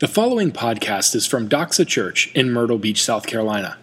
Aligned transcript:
The 0.00 0.06
following 0.06 0.52
podcast 0.52 1.16
is 1.16 1.26
from 1.26 1.48
Doxa 1.48 1.84
Church 1.84 2.30
in 2.32 2.52
Myrtle 2.52 2.78
Beach, 2.78 3.02
South 3.02 3.26
Carolina. 3.26 3.78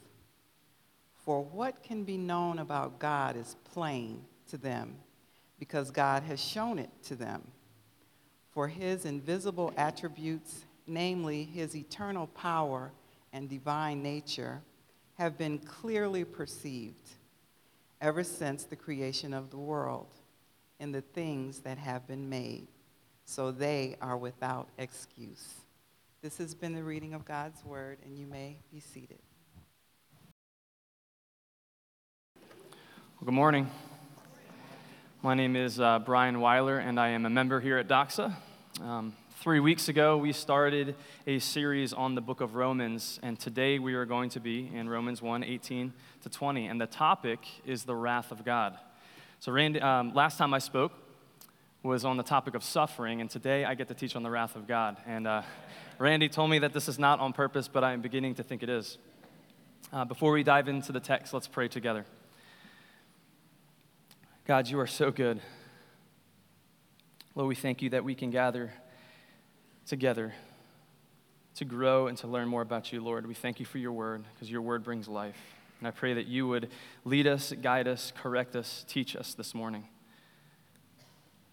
For 1.24 1.44
what 1.44 1.84
can 1.84 2.04
be 2.04 2.18
known 2.18 2.58
about 2.58 2.98
God 2.98 3.38
is 3.38 3.56
plain 3.74 4.26
to 4.50 4.58
them, 4.58 4.96
because 5.60 5.92
God 5.92 6.24
has 6.24 6.40
shown 6.40 6.80
it 6.80 6.90
to 7.04 7.16
them. 7.16 7.44
For 8.52 8.68
his 8.68 9.06
invisible 9.06 9.74
attributes, 9.78 10.66
namely 10.88 11.44
his 11.44 11.76
eternal 11.76 12.28
power 12.28 12.92
and 13.32 13.50
divine 13.50 14.02
nature, 14.02 14.62
have 15.18 15.38
been 15.38 15.60
clearly 15.60 16.24
perceived 16.24 17.10
ever 18.02 18.24
since 18.24 18.64
the 18.64 18.76
creation 18.76 19.34
of 19.34 19.52
the 19.52 19.58
world 19.58 20.08
in 20.80 20.92
the 20.92 21.02
things 21.02 21.60
that 21.60 21.78
have 21.78 22.08
been 22.08 22.30
made, 22.30 22.68
so 23.26 23.52
they 23.52 23.98
are 24.02 24.18
without 24.18 24.70
excuse. 24.78 25.56
This 26.22 26.38
has 26.38 26.56
been 26.56 26.74
the 26.74 26.84
reading 26.84 27.14
of 27.14 27.26
God's 27.26 27.64
word, 27.66 27.98
and 28.06 28.18
you 28.18 28.26
may 28.26 28.58
be 28.72 28.80
seated. 28.80 29.20
Well, 32.36 33.26
good 33.26 33.34
morning. 33.34 33.70
My 35.22 35.34
name 35.34 35.58
is 35.58 35.82
uh, 35.82 36.00
Brian 36.00 36.40
Weiler, 36.40 36.78
and 36.78 36.98
I 36.98 37.10
am 37.10 37.26
a 37.26 37.30
member 37.30 37.60
here 37.60 37.78
at 37.78 37.90
Doxa. 37.90 38.34
Um, 38.82 39.14
three 39.42 39.60
weeks 39.60 39.90
ago, 39.90 40.16
we 40.16 40.32
started 40.32 40.96
a 41.28 41.40
series 41.40 41.92
on 41.92 42.16
the 42.16 42.22
book 42.22 42.40
of 42.40 42.56
Romans, 42.56 43.20
and 43.22 43.38
today 43.38 43.80
we 43.80 43.96
are 43.96 44.06
going 44.06 44.30
to 44.30 44.40
be 44.40 44.72
in 44.74 44.88
Romans 44.88 45.22
1 45.22 45.44
18 45.44 45.92
to 46.22 46.30
20, 46.30 46.68
and 46.68 46.80
the 46.80 46.88
topic 46.88 47.40
is 47.66 47.84
the 47.84 47.96
wrath 47.96 48.32
of 48.32 48.46
God. 48.46 48.78
So, 49.42 49.52
Randy, 49.52 49.82
um, 49.82 50.14
last 50.14 50.38
time 50.38 50.54
I 50.54 50.60
spoke 50.60 50.94
was 51.84 52.06
on 52.06 52.16
the 52.16 52.24
topic 52.24 52.56
of 52.56 52.64
suffering, 52.64 53.20
and 53.20 53.30
today 53.30 53.66
I 53.66 53.76
get 53.76 53.90
to 53.90 53.94
teach 53.94 54.16
on 54.16 54.24
the 54.24 54.32
wrath 54.32 54.56
of 54.56 54.70
God. 54.70 54.96
And 55.06 55.28
uh, 55.28 55.42
Randy 55.98 56.30
told 56.30 56.50
me 56.50 56.60
that 56.60 56.72
this 56.72 56.88
is 56.88 56.98
not 56.98 57.20
on 57.20 57.34
purpose, 57.34 57.68
but 57.68 57.84
I 57.84 57.92
am 57.92 58.00
beginning 58.00 58.36
to 58.36 58.44
think 58.44 58.64
it 58.64 58.70
is. 58.70 58.98
Uh, 59.92 60.06
before 60.06 60.32
we 60.32 60.44
dive 60.44 60.70
into 60.70 60.94
the 60.94 61.02
text, 61.02 61.34
let's 61.34 61.48
pray 61.50 61.68
together. 61.68 62.06
God, 64.50 64.68
you 64.68 64.80
are 64.80 64.88
so 64.88 65.12
good. 65.12 65.40
Lord, 67.36 67.48
we 67.48 67.54
thank 67.54 67.84
you 67.84 67.92
that 67.92 68.04
we 68.04 68.16
can 68.16 68.32
gather 68.32 68.74
together 69.86 70.34
to 71.54 71.66
grow 71.66 72.08
and 72.08 72.18
to 72.18 72.28
learn 72.28 72.48
more 72.48 72.64
about 72.64 72.92
you, 72.92 73.00
Lord. 73.00 73.28
We 73.28 73.36
thank 73.36 73.60
you 73.60 73.66
for 73.68 73.78
your 73.78 73.92
word 73.92 74.24
because 74.34 74.50
your 74.50 74.64
word 74.64 74.84
brings 74.84 75.08
life. 75.08 75.38
And 75.78 75.88
I 75.88 75.92
pray 75.92 76.16
that 76.16 76.26
you 76.26 76.48
would 76.48 76.72
lead 77.06 77.28
us, 77.28 77.54
guide 77.62 77.88
us, 77.88 78.12
correct 78.18 78.56
us, 78.56 78.84
teach 78.88 79.16
us 79.16 79.36
this 79.36 79.54
morning. 79.54 79.88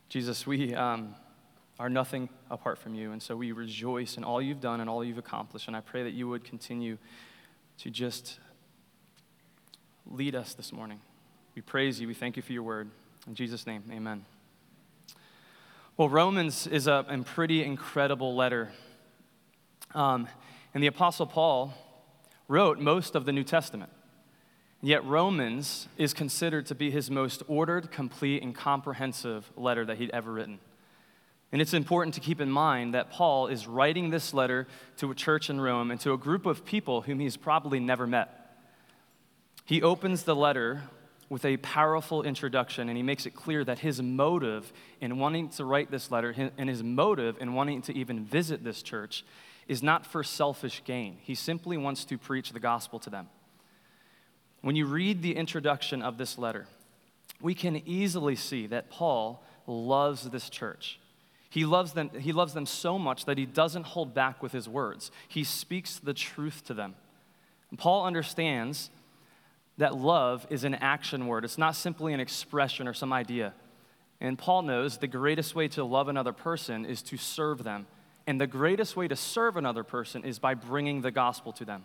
Jesus, 0.09 0.47
we 0.47 0.75
um, 0.75 1.17
are 1.79 1.91
nothing 1.91 2.31
apart 2.51 2.79
from 2.79 2.95
you, 2.95 3.13
and 3.13 3.23
so 3.23 3.37
we 3.37 3.53
rejoice 3.53 4.17
in 4.17 4.25
all 4.25 4.41
you've 4.41 4.63
done 4.63 4.81
and 4.81 4.89
all 4.89 5.05
you've 5.05 5.19
accomplished. 5.19 5.67
And 5.67 5.77
I 5.77 5.81
pray 5.81 6.03
that 6.05 6.15
you 6.15 6.31
would 6.31 6.45
continue 6.45 6.97
to 7.77 7.91
just 7.91 8.39
lead 10.07 10.35
us 10.35 10.55
this 10.55 10.73
morning. 10.73 11.03
We 11.57 11.63
praise 11.63 11.99
you. 11.99 12.07
We 12.07 12.13
thank 12.13 12.37
you 12.37 12.43
for 12.43 12.53
your 12.53 12.65
word. 12.65 12.91
In 13.27 13.35
Jesus' 13.35 13.67
name, 13.67 13.83
amen. 13.91 14.27
Well, 15.97 16.11
Romans 16.11 16.67
is 16.67 16.87
a, 16.87 17.07
a 17.09 17.19
pretty 17.23 17.65
incredible 17.65 18.37
letter. 18.37 18.73
Um, 19.95 20.29
and 20.75 20.83
the 20.83 20.89
Apostle 20.89 21.25
Paul 21.25 21.73
wrote 22.47 22.79
most 22.79 23.15
of 23.15 23.25
the 23.25 23.33
New 23.33 23.43
Testament. 23.43 23.91
Yet 24.83 25.03
Romans 25.07 25.89
is 25.97 26.13
considered 26.13 26.67
to 26.67 26.75
be 26.75 26.91
his 26.91 27.11
most 27.11 27.43
ordered, 27.49 27.91
complete, 27.91 28.43
and 28.43 28.55
comprehensive 28.55 29.51
letter 29.57 29.87
that 29.87 29.97
he'd 29.97 30.11
ever 30.11 30.31
written. 30.31 30.59
And 31.53 31.63
it's 31.63 31.73
important 31.73 32.13
to 32.17 32.21
keep 32.21 32.39
in 32.39 32.51
mind 32.51 32.93
that 32.93 33.11
Paul 33.11 33.47
is 33.47 33.67
writing 33.67 34.11
this 34.11 34.35
letter 34.35 34.69
to 34.99 35.11
a 35.11 35.15
church 35.15 35.49
in 35.49 35.59
Rome 35.59 35.91
and 35.91 35.99
to 36.01 36.13
a 36.13 36.19
group 36.19 36.45
of 36.45 36.67
people 36.67 37.01
whom 37.01 37.19
he's 37.19 37.39
probably 37.39 37.81
never 37.81 38.07
met. 38.07 38.43
He 39.65 39.83
opens 39.83 40.25
the 40.25 40.37
letter 40.37 40.83
with 41.29 41.45
a 41.45 41.57
powerful 41.59 42.23
introduction, 42.23 42.89
and 42.89 42.97
he 42.97 43.03
makes 43.03 43.27
it 43.27 43.35
clear 43.35 43.65
that 43.65 43.81
his 43.81 44.01
motive 44.01 44.73
in 45.01 45.19
wanting 45.19 45.49
to 45.49 45.65
write 45.65 45.91
this 45.91 46.11
letter 46.11 46.35
and 46.57 46.69
his 46.69 46.83
motive 46.83 47.37
in 47.41 47.55
wanting 47.55 47.83
to 47.83 47.97
even 47.97 48.25
visit 48.25 48.63
this 48.63 48.83
church 48.83 49.25
is 49.67 49.83
not 49.83 50.07
for 50.07 50.23
selfish 50.23 50.83
gain. 50.85 51.19
He 51.21 51.35
simply 51.35 51.77
wants 51.77 52.05
to 52.07 52.19
preach 52.19 52.53
the 52.53 52.61
gospel 52.61 53.01
to 53.01 53.11
them. 53.11 53.29
When 54.63 54.77
you 54.77 54.87
read 54.87 55.23
the 55.23 55.37
introduction 55.37 56.03
of 56.03 56.19
this 56.19 56.39
letter, 56.39 56.67
we 57.41 57.55
can 57.55 57.83
easily 57.87 58.37
see 58.37 58.67
that 58.69 58.91
Paul 58.91 59.43
loves 59.67 60.31
this 60.31 60.49
church. 60.49 61.01
He 61.51 61.65
loves 61.65 61.93
them, 61.93 62.11
he 62.19 62.33
loves 62.33 62.55
them 62.55 62.67
so 62.67 62.99
much 62.99 63.25
that 63.25 63.39
he 63.39 63.47
doesn't 63.47 63.87
hold 63.87 64.15
back 64.15 64.43
with 64.43 64.53
his 64.53 64.69
words. 64.69 65.11
He 65.27 65.43
speaks 65.43 65.99
the 65.99 66.15
truth 66.15 66.65
to 66.67 66.75
them. 66.75 66.95
Paul 67.77 68.07
understands 68.07 68.91
that 69.79 69.97
love 69.97 70.47
is 70.51 70.65
an 70.65 70.75
action 70.75 71.27
word. 71.27 71.45
It's 71.45 71.59
not 71.59 71.77
simply 71.77 72.13
an 72.13 72.21
expression 72.21 72.89
or 72.89 72.95
some 72.95 73.13
idea. 73.13 73.53
And 74.21 74.39
Paul 74.39 74.63
knows 74.63 74.99
the 74.99 75.07
greatest 75.07 75.55
way 75.55 75.69
to 75.69 75.85
love 75.85 76.09
another 76.09 76.33
person 76.33 76.87
is 76.87 77.03
to 77.03 77.17
serve 77.17 77.65
them. 77.65 77.87
And 78.27 78.41
the 78.41 78.47
greatest 78.47 78.97
way 78.97 79.07
to 79.09 79.17
serve 79.17 79.57
another 79.57 79.85
person 79.85 80.25
is 80.25 80.39
by 80.39 80.55
bringing 80.55 81.03
the 81.03 81.11
gospel 81.11 81.53
to 81.55 81.65
them. 81.65 81.85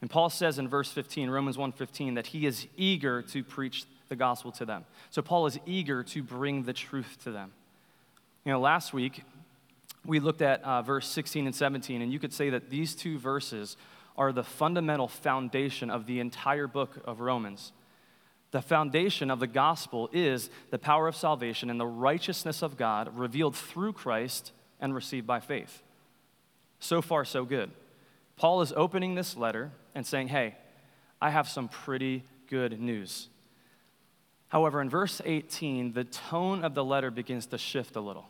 And 0.00 0.10
Paul 0.10 0.30
says 0.30 0.58
in 0.58 0.68
verse 0.68 0.92
15, 0.92 1.28
Romans 1.28 1.56
1:15, 1.56 2.14
that 2.14 2.28
he 2.28 2.46
is 2.46 2.68
eager 2.76 3.22
to 3.22 3.42
preach 3.42 3.84
the 4.08 4.16
gospel 4.16 4.52
to 4.52 4.64
them. 4.64 4.84
So 5.10 5.22
Paul 5.22 5.46
is 5.46 5.58
eager 5.66 6.02
to 6.04 6.22
bring 6.22 6.62
the 6.62 6.72
truth 6.72 7.18
to 7.24 7.32
them. 7.32 7.52
You 8.44 8.52
know, 8.52 8.60
last 8.60 8.92
week 8.92 9.24
we 10.06 10.20
looked 10.20 10.40
at 10.40 10.62
uh, 10.62 10.82
verse 10.82 11.08
16 11.08 11.46
and 11.46 11.54
17, 11.54 12.00
and 12.00 12.12
you 12.12 12.18
could 12.18 12.32
say 12.32 12.50
that 12.50 12.70
these 12.70 12.94
two 12.94 13.18
verses 13.18 13.76
are 14.18 14.32
the 14.32 14.44
fundamental 14.44 15.08
foundation 15.08 15.88
of 15.88 16.04
the 16.06 16.20
entire 16.20 16.66
book 16.66 16.98
of 17.04 17.20
Romans. 17.20 17.72
The 18.50 18.60
foundation 18.60 19.30
of 19.30 19.40
the 19.40 19.46
gospel 19.46 20.10
is 20.12 20.50
the 20.70 20.78
power 20.78 21.06
of 21.06 21.16
salvation 21.16 21.70
and 21.70 21.78
the 21.78 21.86
righteousness 21.86 22.60
of 22.60 22.76
God 22.76 23.16
revealed 23.16 23.54
through 23.54 23.92
Christ 23.92 24.52
and 24.80 24.94
received 24.94 25.26
by 25.26 25.38
faith. 25.38 25.82
So 26.80 27.00
far, 27.00 27.24
so 27.24 27.44
good. 27.44 27.70
Paul 28.36 28.60
is 28.60 28.72
opening 28.76 29.14
this 29.14 29.36
letter 29.36 29.70
and 29.94 30.04
saying, 30.04 30.28
Hey, 30.28 30.56
I 31.20 31.30
have 31.30 31.48
some 31.48 31.68
pretty 31.68 32.24
good 32.48 32.80
news. 32.80 33.28
However, 34.48 34.80
in 34.80 34.88
verse 34.88 35.20
18, 35.24 35.92
the 35.92 36.04
tone 36.04 36.64
of 36.64 36.74
the 36.74 36.84
letter 36.84 37.10
begins 37.10 37.46
to 37.46 37.58
shift 37.58 37.96
a 37.96 38.00
little. 38.00 38.28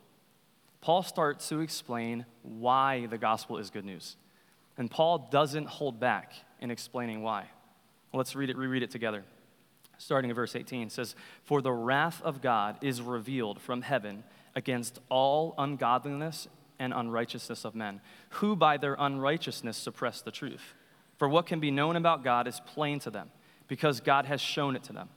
Paul 0.80 1.02
starts 1.02 1.48
to 1.48 1.60
explain 1.60 2.26
why 2.42 3.06
the 3.06 3.18
gospel 3.18 3.58
is 3.58 3.70
good 3.70 3.84
news. 3.84 4.16
And 4.78 4.90
Paul 4.90 5.28
doesn't 5.30 5.66
hold 5.66 6.00
back 6.00 6.32
in 6.60 6.70
explaining 6.70 7.22
why. 7.22 7.46
Let's 8.14 8.34
read 8.34 8.48
it, 8.48 8.56
reread 8.56 8.82
it 8.82 8.90
together. 8.90 9.24
Starting 9.98 10.30
in 10.30 10.36
verse 10.36 10.54
18, 10.54 10.86
it 10.86 10.92
says, 10.92 11.16
For 11.42 11.60
the 11.60 11.72
wrath 11.72 12.22
of 12.22 12.40
God 12.40 12.78
is 12.80 13.02
revealed 13.02 13.60
from 13.60 13.82
heaven 13.82 14.22
against 14.54 15.00
all 15.08 15.54
ungodliness 15.58 16.48
and 16.78 16.94
unrighteousness 16.94 17.64
of 17.64 17.74
men, 17.74 18.00
who 18.30 18.54
by 18.54 18.76
their 18.76 18.96
unrighteousness 18.98 19.76
suppress 19.76 20.22
the 20.22 20.30
truth. 20.30 20.74
For 21.16 21.28
what 21.28 21.46
can 21.46 21.58
be 21.58 21.72
known 21.72 21.96
about 21.96 22.22
God 22.22 22.46
is 22.46 22.60
plain 22.64 23.00
to 23.00 23.10
them, 23.10 23.30
because 23.66 24.00
God 24.00 24.24
has 24.26 24.40
shown 24.40 24.76
it 24.76 24.84
to 24.84 24.92
them. 24.92 25.08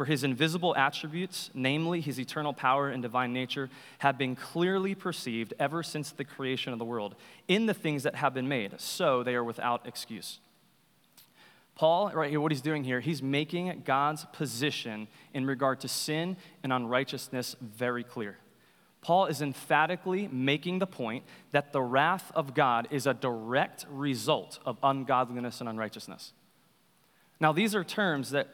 For 0.00 0.06
his 0.06 0.24
invisible 0.24 0.74
attributes, 0.76 1.50
namely 1.52 2.00
his 2.00 2.18
eternal 2.18 2.54
power 2.54 2.88
and 2.88 3.02
divine 3.02 3.34
nature, 3.34 3.68
have 3.98 4.16
been 4.16 4.34
clearly 4.34 4.94
perceived 4.94 5.52
ever 5.58 5.82
since 5.82 6.10
the 6.10 6.24
creation 6.24 6.72
of 6.72 6.78
the 6.78 6.86
world 6.86 7.16
in 7.48 7.66
the 7.66 7.74
things 7.74 8.04
that 8.04 8.14
have 8.14 8.32
been 8.32 8.48
made, 8.48 8.80
so 8.80 9.22
they 9.22 9.34
are 9.34 9.44
without 9.44 9.86
excuse. 9.86 10.38
Paul, 11.74 12.12
right 12.14 12.30
here, 12.30 12.40
what 12.40 12.50
he's 12.50 12.62
doing 12.62 12.82
here, 12.82 13.00
he's 13.00 13.22
making 13.22 13.82
God's 13.84 14.24
position 14.32 15.06
in 15.34 15.44
regard 15.44 15.80
to 15.80 15.88
sin 15.88 16.38
and 16.62 16.72
unrighteousness 16.72 17.56
very 17.60 18.02
clear. 18.02 18.38
Paul 19.02 19.26
is 19.26 19.42
emphatically 19.42 20.30
making 20.32 20.78
the 20.78 20.86
point 20.86 21.24
that 21.50 21.74
the 21.74 21.82
wrath 21.82 22.32
of 22.34 22.54
God 22.54 22.88
is 22.90 23.06
a 23.06 23.12
direct 23.12 23.84
result 23.90 24.60
of 24.64 24.78
ungodliness 24.82 25.60
and 25.60 25.68
unrighteousness. 25.68 26.32
Now, 27.38 27.52
these 27.52 27.74
are 27.74 27.84
terms 27.84 28.30
that 28.30 28.48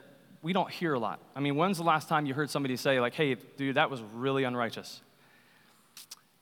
we 0.46 0.52
don't 0.52 0.70
hear 0.70 0.94
a 0.94 0.98
lot. 1.00 1.18
I 1.34 1.40
mean, 1.40 1.56
when's 1.56 1.76
the 1.76 1.82
last 1.82 2.08
time 2.08 2.24
you 2.24 2.32
heard 2.32 2.50
somebody 2.50 2.76
say, 2.76 3.00
like, 3.00 3.14
hey, 3.14 3.34
dude, 3.34 3.74
that 3.74 3.90
was 3.90 4.00
really 4.14 4.44
unrighteous? 4.44 5.00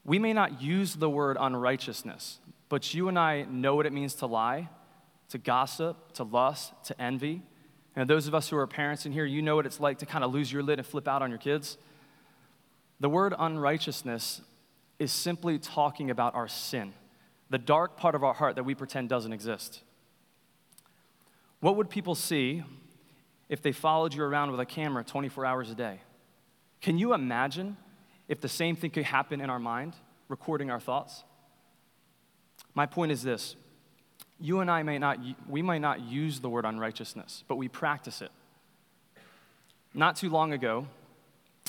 We 0.04 0.18
may 0.18 0.34
not 0.34 0.60
use 0.60 0.94
the 0.94 1.08
word 1.08 1.38
unrighteousness, 1.40 2.38
but 2.68 2.92
you 2.92 3.08
and 3.08 3.18
I 3.18 3.44
know 3.44 3.74
what 3.76 3.86
it 3.86 3.94
means 3.94 4.14
to 4.16 4.26
lie, 4.26 4.68
to 5.30 5.38
gossip, 5.38 6.12
to 6.12 6.22
lust, 6.22 6.74
to 6.84 7.00
envy. 7.00 7.40
And 7.96 8.10
those 8.10 8.26
of 8.26 8.34
us 8.34 8.50
who 8.50 8.58
are 8.58 8.66
parents 8.66 9.06
in 9.06 9.12
here, 9.12 9.24
you 9.24 9.40
know 9.40 9.56
what 9.56 9.64
it's 9.64 9.80
like 9.80 10.00
to 10.00 10.06
kind 10.06 10.22
of 10.22 10.34
lose 10.34 10.52
your 10.52 10.62
lid 10.62 10.78
and 10.78 10.86
flip 10.86 11.08
out 11.08 11.22
on 11.22 11.30
your 11.30 11.38
kids. 11.38 11.78
The 13.00 13.08
word 13.08 13.32
unrighteousness 13.38 14.42
is 14.98 15.12
simply 15.12 15.58
talking 15.58 16.10
about 16.10 16.34
our 16.34 16.46
sin, 16.46 16.92
the 17.48 17.56
dark 17.56 17.96
part 17.96 18.14
of 18.14 18.22
our 18.22 18.34
heart 18.34 18.56
that 18.56 18.64
we 18.64 18.74
pretend 18.74 19.08
doesn't 19.08 19.32
exist. 19.32 19.80
What 21.60 21.76
would 21.76 21.88
people 21.88 22.14
see 22.14 22.64
if 23.48 23.62
they 23.62 23.72
followed 23.72 24.14
you 24.14 24.22
around 24.22 24.50
with 24.50 24.60
a 24.60 24.66
camera 24.66 25.04
24 25.04 25.44
hours 25.44 25.70
a 25.70 25.74
day? 25.74 26.00
Can 26.80 26.98
you 26.98 27.14
imagine 27.14 27.76
if 28.28 28.40
the 28.40 28.48
same 28.48 28.76
thing 28.76 28.90
could 28.90 29.04
happen 29.04 29.40
in 29.40 29.50
our 29.50 29.58
mind, 29.58 29.94
recording 30.28 30.70
our 30.70 30.80
thoughts? 30.80 31.24
My 32.74 32.86
point 32.86 33.12
is 33.12 33.22
this 33.22 33.56
you 34.40 34.60
and 34.60 34.70
I 34.70 34.82
may 34.82 34.98
not, 34.98 35.18
we 35.48 35.62
might 35.62 35.80
not 35.80 36.00
use 36.00 36.40
the 36.40 36.48
word 36.48 36.64
unrighteousness, 36.64 37.44
but 37.48 37.56
we 37.56 37.68
practice 37.68 38.20
it. 38.20 38.30
Not 39.94 40.16
too 40.16 40.28
long 40.28 40.52
ago, 40.52 40.86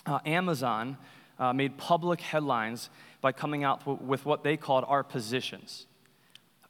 uh, 0.06 0.19
Amazon 0.25 0.98
uh, 1.38 1.54
made 1.54 1.77
public 1.77 2.22
headlines 2.22 2.89
by 3.22 3.31
coming 3.31 3.63
out 3.63 4.01
with 4.04 4.25
what 4.25 4.44
they 4.44 4.57
called 4.57 4.83
our 4.88 5.04
positions. 5.04 5.86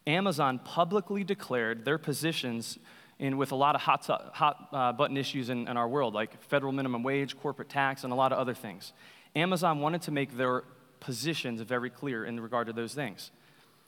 Amazon 0.06 0.60
publicly 0.60 1.24
declared 1.24 1.86
their 1.86 1.98
positions 1.98 2.78
in 3.20 3.38
with 3.38 3.52
a 3.52 3.56
lot 3.56 3.76
of 3.76 3.82
hot, 3.82 4.06
hot 4.34 4.68
uh, 4.72 4.92
button 4.92 5.18
issues 5.18 5.50
in, 5.50 5.68
in 5.68 5.78
our 5.78 5.88
world, 5.88 6.14
like 6.14 6.42
federal 6.44 6.72
minimum 6.72 7.04
wage, 7.04 7.38
corporate 7.40 7.70
tax, 7.70 8.04
and 8.04 8.12
a 8.12 8.16
lot 8.16 8.32
of 8.32 8.38
other 8.38 8.54
things. 8.54 8.94
Amazon 9.36 9.80
wanted 9.80 10.02
to 10.04 10.12
make 10.12 10.38
their 10.38 10.64
positions 11.00 11.62
very 11.62 11.90
clear 11.90 12.26
in 12.26 12.40
regard 12.40 12.68
to 12.68 12.74
those 12.74 12.94
things. 12.94 13.32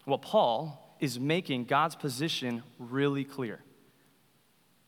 Well, 0.06 0.18
Paul 0.18 0.96
is 1.00 1.20
making 1.20 1.66
God's 1.66 1.96
position 1.96 2.64
really 2.80 3.24
clear. 3.24 3.60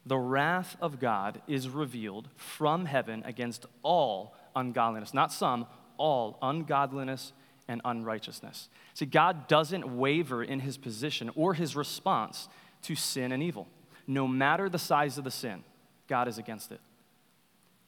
The 0.06 0.18
wrath 0.18 0.76
of 0.82 1.00
God 1.00 1.42
is 1.48 1.70
revealed 1.70 2.30
from 2.36 2.86
heaven 2.86 3.22
against 3.26 3.66
all 3.84 4.36
ungodliness, 4.56 5.14
not 5.14 5.32
some, 5.32 5.68
all 5.98 6.38
ungodliness 6.42 7.34
and 7.68 7.82
unrighteousness. 7.86 8.70
See, 8.94 9.06
God 9.06 9.48
doesn't 9.48 9.98
waver 9.98 10.44
in 10.44 10.62
his 10.62 10.78
position 10.78 11.30
or 11.36 11.54
his 11.54 11.76
response 11.76 12.50
to 12.84 12.96
sin 12.96 13.32
and 13.32 13.44
evil. 13.44 13.68
No 14.10 14.28
matter 14.28 14.70
the 14.70 14.80
size 14.80 15.20
of 15.20 15.24
the 15.24 15.30
sin, 15.30 15.64
God 16.08 16.28
is 16.28 16.40
against 16.40 16.72
it. 16.72 16.82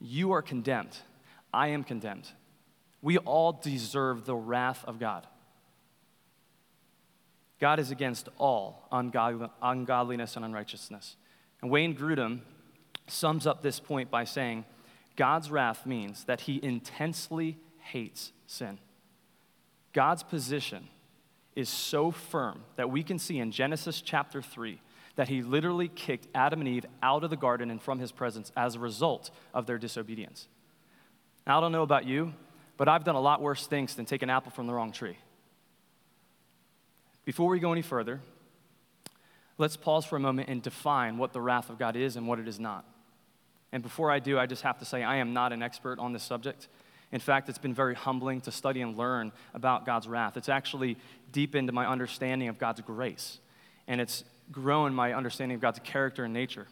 You 0.00 0.30
are 0.30 0.40
condemned. 0.40 0.96
I 1.52 1.68
am 1.68 1.82
condemned. 1.82 2.28
We 3.02 3.18
all 3.18 3.52
deserve 3.52 4.24
the 4.24 4.36
wrath 4.36 4.84
of 4.86 5.00
God. 5.00 5.26
God 7.60 7.80
is 7.80 7.90
against 7.90 8.28
all 8.38 8.86
ungodliness 8.92 10.36
and 10.36 10.44
unrighteousness. 10.44 11.16
And 11.60 11.72
Wayne 11.72 11.96
Grudem 11.96 12.42
sums 13.08 13.44
up 13.44 13.62
this 13.62 13.80
point 13.80 14.08
by 14.08 14.22
saying 14.22 14.64
God's 15.16 15.50
wrath 15.50 15.84
means 15.86 16.22
that 16.24 16.42
he 16.42 16.60
intensely 16.62 17.58
hates 17.80 18.30
sin. 18.46 18.78
God's 19.92 20.22
position 20.22 20.86
is 21.56 21.68
so 21.68 22.12
firm 22.12 22.62
that 22.76 22.90
we 22.90 23.02
can 23.02 23.18
see 23.18 23.40
in 23.40 23.50
Genesis 23.50 24.00
chapter 24.00 24.40
3 24.40 24.80
that 25.16 25.28
he 25.28 25.42
literally 25.42 25.88
kicked 25.88 26.26
Adam 26.34 26.60
and 26.60 26.68
Eve 26.68 26.86
out 27.02 27.24
of 27.24 27.30
the 27.30 27.36
garden 27.36 27.70
and 27.70 27.80
from 27.80 27.98
his 27.98 28.12
presence 28.12 28.50
as 28.56 28.74
a 28.74 28.78
result 28.78 29.30
of 29.52 29.66
their 29.66 29.78
disobedience. 29.78 30.48
Now, 31.46 31.58
I 31.58 31.60
don't 31.60 31.72
know 31.72 31.82
about 31.82 32.06
you, 32.06 32.32
but 32.76 32.88
I've 32.88 33.04
done 33.04 33.14
a 33.14 33.20
lot 33.20 33.42
worse 33.42 33.66
things 33.66 33.94
than 33.94 34.06
take 34.06 34.22
an 34.22 34.30
apple 34.30 34.50
from 34.50 34.66
the 34.66 34.72
wrong 34.72 34.92
tree. 34.92 35.18
Before 37.24 37.48
we 37.48 37.60
go 37.60 37.72
any 37.72 37.82
further, 37.82 38.20
let's 39.58 39.76
pause 39.76 40.04
for 40.04 40.16
a 40.16 40.20
moment 40.20 40.48
and 40.48 40.62
define 40.62 41.18
what 41.18 41.32
the 41.32 41.40
wrath 41.40 41.70
of 41.70 41.78
God 41.78 41.94
is 41.94 42.16
and 42.16 42.26
what 42.26 42.38
it 42.38 42.48
is 42.48 42.58
not. 42.58 42.84
And 43.70 43.82
before 43.82 44.10
I 44.10 44.18
do, 44.18 44.38
I 44.38 44.46
just 44.46 44.62
have 44.62 44.78
to 44.80 44.84
say 44.84 45.02
I 45.02 45.16
am 45.16 45.32
not 45.32 45.52
an 45.52 45.62
expert 45.62 45.98
on 45.98 46.12
this 46.12 46.22
subject. 46.22 46.68
In 47.10 47.20
fact, 47.20 47.48
it's 47.48 47.58
been 47.58 47.74
very 47.74 47.94
humbling 47.94 48.40
to 48.42 48.50
study 48.50 48.80
and 48.80 48.96
learn 48.96 49.32
about 49.54 49.86
God's 49.86 50.08
wrath. 50.08 50.36
It's 50.36 50.48
actually 50.48 50.96
deepened 51.30 51.72
my 51.72 51.86
understanding 51.86 52.48
of 52.48 52.58
God's 52.58 52.80
grace, 52.80 53.38
and 53.86 54.00
it's 54.00 54.24
grown 54.50 54.94
my 54.94 55.12
understanding 55.12 55.54
of 55.54 55.60
God's 55.60 55.80
character 55.80 56.24
and 56.24 56.34
nature. 56.34 56.66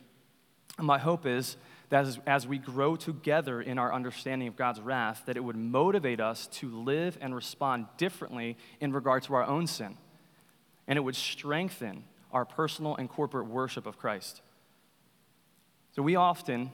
And 0.79 0.87
my 0.87 0.99
hope 0.99 1.27
is 1.27 1.57
that 1.91 2.07
as, 2.07 2.19
as 2.27 2.47
we 2.47 2.59
grow 2.59 2.97
together 2.97 3.61
in 3.61 3.79
our 3.79 3.93
understanding 3.93 4.49
of 4.49 4.57
God's 4.57 4.81
wrath, 4.81 5.23
that 5.27 5.37
it 5.37 5.41
would 5.45 5.57
motivate 5.57 6.21
us 6.21 6.47
to 6.49 6.71
live 6.71 7.19
and 7.21 7.35
respond 7.35 7.87
differently 7.97 8.57
in 8.81 8.93
regard 8.93 9.23
to 9.25 9.35
our 9.35 9.45
own 9.45 9.67
sin. 9.67 9.97
And 10.87 10.97
it 10.97 11.03
would 11.03 11.17
strengthen 11.17 12.05
our 12.33 12.45
personal 12.45 12.97
and 12.97 13.09
corporate 13.09 13.47
worship 13.47 13.87
of 13.87 13.99
Christ. 13.99 14.41
So 15.93 16.03
we 16.03 16.17
often 16.17 16.71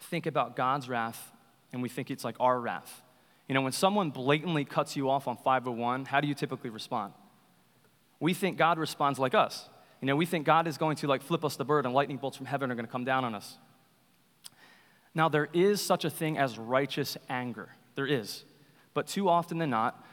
think 0.00 0.26
about 0.26 0.56
God's 0.56 0.88
wrath 0.88 1.32
and 1.72 1.82
we 1.82 1.88
think 1.88 2.10
it's 2.10 2.24
like 2.24 2.36
our 2.40 2.60
wrath. 2.60 3.02
You 3.48 3.54
know, 3.54 3.62
when 3.62 3.72
someone 3.72 4.10
blatantly 4.10 4.64
cuts 4.64 4.96
you 4.96 5.10
off 5.10 5.28
on 5.28 5.36
501, 5.36 6.06
how 6.06 6.20
do 6.20 6.28
you 6.28 6.34
typically 6.34 6.70
respond? 6.70 7.12
We 8.18 8.34
think 8.34 8.56
God 8.56 8.78
responds 8.78 9.18
like 9.18 9.34
us. 9.34 9.68
You 10.04 10.08
know, 10.08 10.16
we 10.16 10.26
think 10.26 10.44
God 10.44 10.66
is 10.66 10.76
going 10.76 10.96
to 10.96 11.06
like 11.06 11.22
flip 11.22 11.46
us 11.46 11.56
the 11.56 11.64
bird 11.64 11.86
and 11.86 11.94
lightning 11.94 12.18
bolts 12.18 12.36
from 12.36 12.44
heaven 12.44 12.70
are 12.70 12.74
going 12.74 12.84
to 12.84 12.92
come 12.92 13.06
down 13.06 13.24
on 13.24 13.34
us. 13.34 13.56
Now, 15.14 15.30
there 15.30 15.48
is 15.54 15.80
such 15.80 16.04
a 16.04 16.10
thing 16.10 16.36
as 16.36 16.58
righteous 16.58 17.16
anger. 17.30 17.70
There 17.94 18.04
is. 18.06 18.44
But 18.92 19.06
too 19.06 19.30
often 19.30 19.56
than 19.56 19.70
not, 19.70 20.04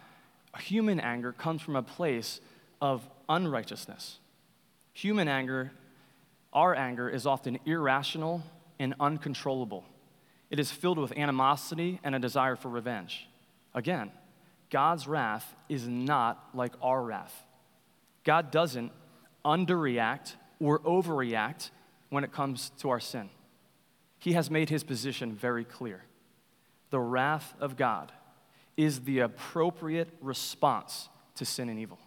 human 0.62 1.02
anger 1.02 1.34
comes 1.34 1.62
from 1.62 1.76
a 1.76 1.82
place 1.82 2.40
of 2.80 3.06
unrighteousness. 3.28 4.20
Human 4.94 5.28
anger, 5.28 5.74
our 6.54 6.74
anger, 6.74 7.10
is 7.10 7.26
often 7.26 7.60
irrational 7.66 8.44
and 8.80 8.96
uncontrollable. 8.98 9.84
It 10.50 10.58
is 10.58 10.72
filled 10.72 11.00
with 11.00 11.12
animosity 11.18 12.00
and 12.02 12.16
a 12.16 12.20
desire 12.20 12.56
for 12.56 12.70
revenge. 12.70 13.28
Again, 13.74 14.14
God's 14.70 15.06
wrath 15.06 15.54
is 15.68 15.86
not 15.86 16.42
like 16.54 16.76
our 16.82 17.04
wrath. 17.04 17.44
God 18.24 18.52
doesn't 18.52 18.94
underreact 19.44 20.36
or 20.60 20.80
overreact 20.80 21.72
when 22.10 22.24
it 22.24 22.32
comes 22.32 22.72
to 22.80 22.90
our 22.90 23.00
sin 23.00 23.30
he 24.22 24.34
has 24.34 24.52
made 24.52 24.70
his 24.70 24.84
position 24.84 25.34
very 25.34 25.66
clear. 25.66 26.04
The 26.92 27.00
wrath 27.00 27.56
of 27.60 27.76
God 27.76 28.12
is 28.78 29.02
the 29.02 29.20
appropriate 29.20 30.10
response 30.22 31.10
to 31.36 31.44
sin 31.44 31.70
and 31.70 31.80
evil. 31.80 31.98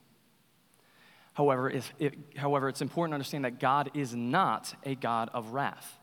However, 1.33 1.69
if 1.69 1.93
it, 1.99 2.15
however, 2.37 2.69
it's 2.69 2.81
important 2.81 3.11
to 3.11 3.15
understand 3.17 3.45
that 3.45 3.59
God 3.59 3.91
is 3.95 4.15
not 4.15 4.73
a 4.85 4.95
God 4.95 5.29
of 5.35 5.49
wrath. 5.49 5.99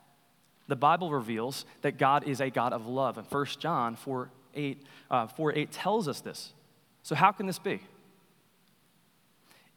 The 0.68 0.76
Bible 0.76 1.12
reveals 1.12 1.66
that 1.82 1.98
God 1.98 2.28
is 2.28 2.42
a 2.42 2.50
God 2.50 2.74
of 2.74 2.88
love, 2.88 3.18
and 3.18 3.26
1 3.26 3.46
John 3.60 3.96
4 3.96 4.30
8, 4.54 4.84
uh, 5.10 5.28
4 5.28 5.54
8 5.56 5.72
tells 5.72 6.10
us 6.10 6.20
this. 6.20 6.54
So, 7.04 7.16
how 7.16 7.32
can 7.32 7.46
this 7.46 7.60
be? 7.60 7.80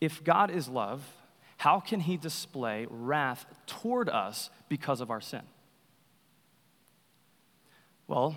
If 0.00 0.24
God 0.24 0.50
is 0.50 0.68
love, 0.68 1.00
how 1.56 1.80
can 1.80 2.00
he 2.00 2.16
display 2.16 2.86
wrath 2.90 3.46
toward 3.66 4.08
us 4.08 4.50
because 4.68 5.00
of 5.00 5.10
our 5.10 5.20
sin? 5.20 5.42
Well, 8.06 8.36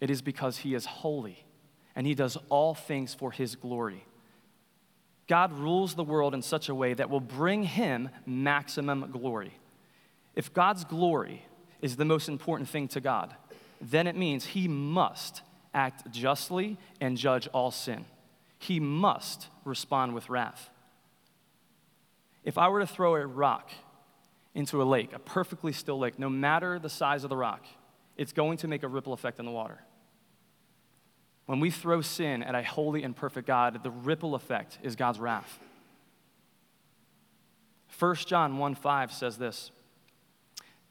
it 0.00 0.10
is 0.10 0.22
because 0.22 0.58
he 0.58 0.74
is 0.74 0.86
holy 0.86 1.44
and 1.94 2.06
he 2.06 2.14
does 2.14 2.36
all 2.48 2.74
things 2.74 3.14
for 3.14 3.30
his 3.30 3.56
glory. 3.56 4.04
God 5.26 5.52
rules 5.52 5.94
the 5.94 6.04
world 6.04 6.34
in 6.34 6.42
such 6.42 6.68
a 6.68 6.74
way 6.74 6.94
that 6.94 7.10
will 7.10 7.20
bring 7.20 7.64
him 7.64 8.10
maximum 8.26 9.10
glory. 9.10 9.52
If 10.34 10.52
God's 10.52 10.84
glory 10.84 11.44
is 11.80 11.96
the 11.96 12.04
most 12.04 12.28
important 12.28 12.68
thing 12.68 12.88
to 12.88 13.00
God, 13.00 13.34
then 13.80 14.06
it 14.06 14.16
means 14.16 14.44
he 14.44 14.68
must 14.68 15.42
act 15.74 16.10
justly 16.10 16.78
and 17.00 17.16
judge 17.16 17.48
all 17.48 17.70
sin. 17.70 18.04
He 18.58 18.80
must 18.80 19.48
respond 19.64 20.14
with 20.14 20.30
wrath. 20.30 20.70
If 22.46 22.56
I 22.56 22.68
were 22.68 22.78
to 22.78 22.86
throw 22.86 23.16
a 23.16 23.26
rock 23.26 23.70
into 24.54 24.80
a 24.80 24.84
lake, 24.84 25.12
a 25.12 25.18
perfectly 25.18 25.72
still 25.72 25.98
lake, 25.98 26.18
no 26.18 26.30
matter 26.30 26.78
the 26.78 26.88
size 26.88 27.24
of 27.24 27.28
the 27.28 27.36
rock, 27.36 27.66
it's 28.16 28.32
going 28.32 28.56
to 28.58 28.68
make 28.68 28.84
a 28.84 28.88
ripple 28.88 29.12
effect 29.12 29.40
in 29.40 29.44
the 29.44 29.50
water. 29.50 29.80
When 31.46 31.58
we 31.58 31.70
throw 31.72 32.00
sin 32.00 32.44
at 32.44 32.54
a 32.54 32.62
holy 32.62 33.02
and 33.02 33.14
perfect 33.14 33.48
God, 33.48 33.82
the 33.82 33.90
ripple 33.90 34.36
effect 34.36 34.78
is 34.82 34.94
God's 34.94 35.18
wrath. 35.18 35.58
1 37.98 38.14
John 38.26 38.58
1 38.58 38.74
5 38.76 39.12
says 39.12 39.38
this 39.38 39.72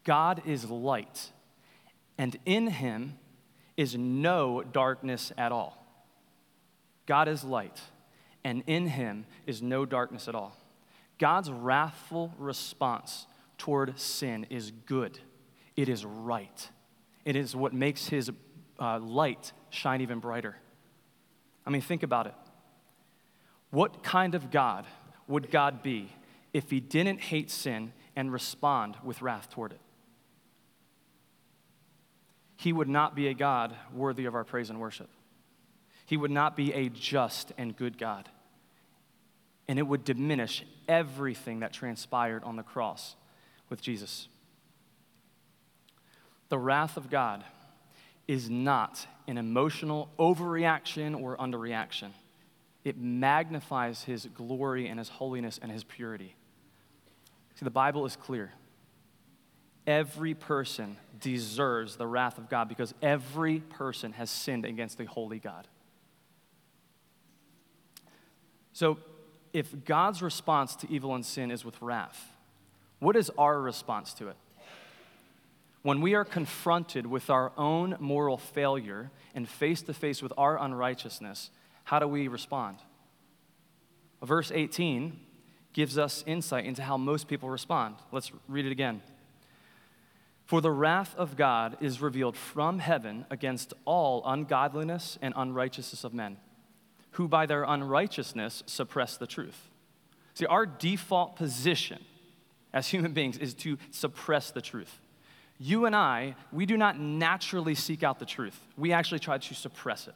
God 0.04 0.42
is 0.44 0.70
light, 0.70 1.30
and 2.18 2.36
in 2.44 2.66
him 2.68 3.18
is 3.78 3.96
no 3.96 4.62
darkness 4.62 5.32
at 5.38 5.52
all. 5.52 5.82
God 7.06 7.28
is 7.28 7.44
light, 7.44 7.80
and 8.44 8.62
in 8.66 8.88
him 8.88 9.24
is 9.46 9.62
no 9.62 9.86
darkness 9.86 10.28
at 10.28 10.34
all. 10.34 10.54
God's 11.18 11.50
wrathful 11.50 12.32
response 12.38 13.26
toward 13.58 13.98
sin 13.98 14.46
is 14.50 14.72
good, 14.86 15.18
it 15.76 15.88
is 15.88 16.04
right. 16.04 16.70
It 17.24 17.34
is 17.34 17.56
what 17.56 17.72
makes 17.72 18.06
his 18.06 18.30
uh, 18.78 19.00
light 19.00 19.52
shine 19.70 20.00
even 20.00 20.20
brighter. 20.20 20.56
I 21.66 21.70
mean, 21.70 21.80
think 21.80 22.04
about 22.04 22.28
it. 22.28 22.34
What 23.70 24.04
kind 24.04 24.36
of 24.36 24.52
God 24.52 24.86
would 25.26 25.50
God 25.50 25.82
be 25.82 26.12
if 26.52 26.70
he 26.70 26.78
didn't 26.78 27.20
hate 27.20 27.50
sin 27.50 27.92
and 28.14 28.32
respond 28.32 28.96
with 29.02 29.22
wrath 29.22 29.50
toward 29.50 29.72
it? 29.72 29.80
He 32.56 32.72
would 32.72 32.88
not 32.88 33.16
be 33.16 33.26
a 33.28 33.34
God 33.34 33.74
worthy 33.92 34.24
of 34.24 34.34
our 34.34 34.44
praise 34.44 34.70
and 34.70 34.80
worship. 34.80 35.10
He 36.06 36.16
would 36.16 36.30
not 36.30 36.56
be 36.56 36.72
a 36.72 36.88
just 36.88 37.52
and 37.58 37.76
good 37.76 37.98
God. 37.98 38.28
And 39.68 39.78
it 39.78 39.82
would 39.82 40.04
diminish 40.04 40.64
everything 40.88 41.60
that 41.60 41.72
transpired 41.72 42.44
on 42.44 42.56
the 42.56 42.62
cross 42.62 43.16
with 43.68 43.80
Jesus. 43.80 44.28
The 46.48 46.58
wrath 46.58 46.96
of 46.96 47.10
God 47.10 47.44
is 48.28 48.48
not 48.48 49.06
an 49.26 49.38
emotional 49.38 50.08
overreaction 50.18 51.20
or 51.20 51.36
underreaction. 51.36 52.10
It 52.84 52.96
magnifies 52.96 54.04
his 54.04 54.26
glory 54.26 54.86
and 54.86 54.98
his 54.98 55.08
holiness 55.08 55.58
and 55.60 55.72
his 55.72 55.82
purity. 55.82 56.36
See, 57.56 57.64
the 57.64 57.70
Bible 57.70 58.06
is 58.06 58.14
clear. 58.14 58.52
Every 59.86 60.34
person 60.34 60.96
deserves 61.20 61.96
the 61.96 62.06
wrath 62.06 62.38
of 62.38 62.48
God 62.48 62.68
because 62.68 62.94
every 63.00 63.60
person 63.60 64.12
has 64.12 64.30
sinned 64.30 64.64
against 64.64 64.98
the 64.98 65.04
holy 65.04 65.38
God. 65.38 65.66
So, 68.72 68.98
if 69.56 69.86
God's 69.86 70.20
response 70.20 70.76
to 70.76 70.90
evil 70.90 71.14
and 71.14 71.24
sin 71.24 71.50
is 71.50 71.64
with 71.64 71.80
wrath, 71.80 72.30
what 72.98 73.16
is 73.16 73.30
our 73.38 73.58
response 73.58 74.12
to 74.12 74.28
it? 74.28 74.36
When 75.80 76.02
we 76.02 76.14
are 76.14 76.26
confronted 76.26 77.06
with 77.06 77.30
our 77.30 77.52
own 77.56 77.96
moral 77.98 78.36
failure 78.36 79.10
and 79.34 79.48
face 79.48 79.80
to 79.82 79.94
face 79.94 80.20
with 80.22 80.34
our 80.36 80.62
unrighteousness, 80.62 81.48
how 81.84 81.98
do 81.98 82.06
we 82.06 82.28
respond? 82.28 82.76
Verse 84.22 84.52
18 84.54 85.18
gives 85.72 85.96
us 85.96 86.22
insight 86.26 86.66
into 86.66 86.82
how 86.82 86.98
most 86.98 87.26
people 87.26 87.48
respond. 87.48 87.94
Let's 88.12 88.32
read 88.48 88.66
it 88.66 88.72
again. 88.72 89.00
For 90.44 90.60
the 90.60 90.70
wrath 90.70 91.14
of 91.16 91.34
God 91.34 91.78
is 91.80 92.02
revealed 92.02 92.36
from 92.36 92.80
heaven 92.80 93.24
against 93.30 93.72
all 93.86 94.22
ungodliness 94.26 95.18
and 95.22 95.32
unrighteousness 95.34 96.04
of 96.04 96.12
men, 96.12 96.36
who 97.16 97.26
by 97.26 97.46
their 97.46 97.64
unrighteousness 97.64 98.62
suppress 98.66 99.16
the 99.16 99.26
truth. 99.26 99.70
See, 100.34 100.44
our 100.44 100.66
default 100.66 101.36
position 101.36 102.04
as 102.74 102.88
human 102.88 103.12
beings 103.12 103.38
is 103.38 103.54
to 103.54 103.78
suppress 103.90 104.50
the 104.50 104.60
truth. 104.60 105.00
You 105.58 105.86
and 105.86 105.96
I, 105.96 106.34
we 106.52 106.66
do 106.66 106.76
not 106.76 107.00
naturally 107.00 107.74
seek 107.74 108.02
out 108.02 108.18
the 108.18 108.26
truth. 108.26 108.60
We 108.76 108.92
actually 108.92 109.20
try 109.20 109.38
to 109.38 109.54
suppress 109.54 110.08
it. 110.08 110.14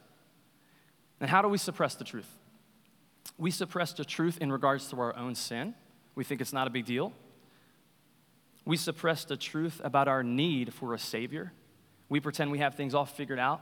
And 1.19 1.27
how 1.27 1.41
do 1.41 1.47
we 1.47 1.57
suppress 1.57 1.95
the 1.95 2.03
truth? 2.03 2.29
We 3.35 3.49
suppress 3.49 3.93
the 3.93 4.05
truth 4.05 4.37
in 4.39 4.51
regards 4.51 4.87
to 4.89 4.99
our 4.99 5.17
own 5.17 5.33
sin. 5.33 5.73
We 6.13 6.23
think 6.23 6.39
it's 6.39 6.53
not 6.53 6.67
a 6.67 6.69
big 6.69 6.85
deal. 6.85 7.13
We 8.63 8.77
suppress 8.77 9.25
the 9.25 9.37
truth 9.37 9.81
about 9.83 10.07
our 10.07 10.21
need 10.21 10.71
for 10.71 10.93
a 10.93 10.99
Savior. 10.99 11.51
We 12.09 12.19
pretend 12.19 12.51
we 12.51 12.59
have 12.59 12.75
things 12.75 12.93
all 12.93 13.05
figured 13.07 13.39
out. 13.39 13.61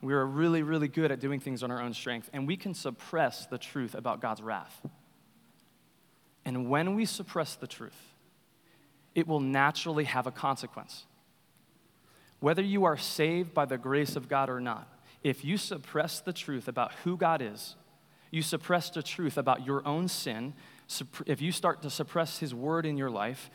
We 0.00 0.14
are 0.14 0.24
really, 0.24 0.62
really 0.62 0.88
good 0.88 1.10
at 1.10 1.20
doing 1.20 1.40
things 1.40 1.62
on 1.62 1.70
our 1.70 1.80
own 1.80 1.92
strength, 1.92 2.30
and 2.32 2.46
we 2.46 2.56
can 2.56 2.74
suppress 2.74 3.46
the 3.46 3.58
truth 3.58 3.94
about 3.94 4.20
God's 4.20 4.40
wrath. 4.40 4.80
And 6.44 6.70
when 6.70 6.94
we 6.94 7.04
suppress 7.04 7.56
the 7.56 7.66
truth, 7.66 8.14
it 9.14 9.26
will 9.26 9.40
naturally 9.40 10.04
have 10.04 10.26
a 10.26 10.30
consequence. 10.30 11.06
Whether 12.40 12.62
you 12.62 12.84
are 12.84 12.96
saved 12.96 13.52
by 13.52 13.64
the 13.64 13.76
grace 13.78 14.14
of 14.14 14.28
God 14.28 14.48
or 14.48 14.60
not, 14.60 14.88
if 15.24 15.44
you 15.44 15.58
suppress 15.58 16.20
the 16.20 16.32
truth 16.32 16.68
about 16.68 16.92
who 17.04 17.16
God 17.16 17.42
is, 17.42 17.74
you 18.30 18.42
suppress 18.42 18.90
the 18.90 19.02
truth 19.02 19.36
about 19.36 19.66
your 19.66 19.86
own 19.86 20.06
sin, 20.06 20.54
if 21.26 21.42
you 21.42 21.50
start 21.50 21.82
to 21.82 21.90
suppress 21.90 22.38
His 22.38 22.54
word 22.54 22.86
in 22.86 22.96
your 22.96 23.10
life, 23.10 23.50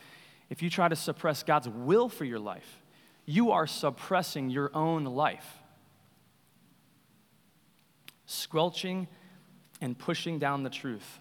if 0.50 0.62
you 0.62 0.68
try 0.68 0.88
to 0.88 0.96
suppress 0.96 1.42
God's 1.42 1.68
will 1.68 2.10
for 2.10 2.24
your 2.24 2.38
life, 2.38 2.82
you 3.24 3.52
are 3.52 3.66
suppressing 3.66 4.50
your 4.50 4.70
own 4.74 5.04
life. 5.04 5.62
Squelching 8.26 9.08
and 9.80 9.98
pushing 9.98 10.38
down 10.38 10.62
the 10.62 10.70
truth 10.70 11.20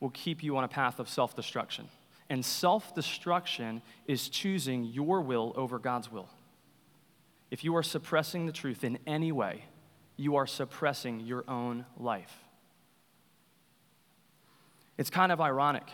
will 0.00 0.10
keep 0.10 0.42
you 0.42 0.56
on 0.56 0.64
a 0.64 0.68
path 0.68 0.98
of 1.00 1.08
self 1.08 1.34
destruction. 1.34 1.88
And 2.30 2.44
self 2.44 2.94
destruction 2.94 3.82
is 4.06 4.28
choosing 4.28 4.84
your 4.84 5.20
will 5.20 5.52
over 5.56 5.78
God's 5.78 6.10
will. 6.12 6.28
If 7.50 7.64
you 7.64 7.74
are 7.76 7.82
suppressing 7.82 8.46
the 8.46 8.52
truth 8.52 8.84
in 8.84 8.98
any 9.06 9.32
way, 9.32 9.64
you 10.16 10.36
are 10.36 10.46
suppressing 10.46 11.20
your 11.20 11.44
own 11.48 11.86
life. 11.96 12.44
It's 14.98 15.10
kind 15.10 15.32
of 15.32 15.40
ironic 15.40 15.84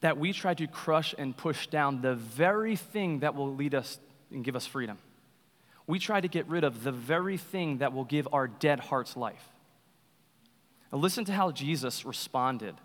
that 0.00 0.16
we 0.16 0.32
try 0.32 0.54
to 0.54 0.66
crush 0.66 1.14
and 1.16 1.36
push 1.36 1.66
down 1.66 2.00
the 2.00 2.14
very 2.14 2.76
thing 2.76 3.20
that 3.20 3.34
will 3.34 3.54
lead 3.54 3.74
us 3.74 3.98
and 4.32 4.44
give 4.44 4.56
us 4.56 4.66
freedom. 4.66 4.98
We 5.88 5.98
try 5.98 6.20
to 6.20 6.28
get 6.28 6.46
rid 6.46 6.64
of 6.64 6.84
the 6.84 6.92
very 6.92 7.38
thing 7.38 7.78
that 7.78 7.94
will 7.94 8.04
give 8.04 8.28
our 8.30 8.46
dead 8.46 8.78
hearts 8.78 9.16
life. 9.16 9.48
Now 10.92 10.98
listen 10.98 11.24
to 11.24 11.32
how 11.32 11.50
Jesus 11.50 12.04
responded 12.04 12.76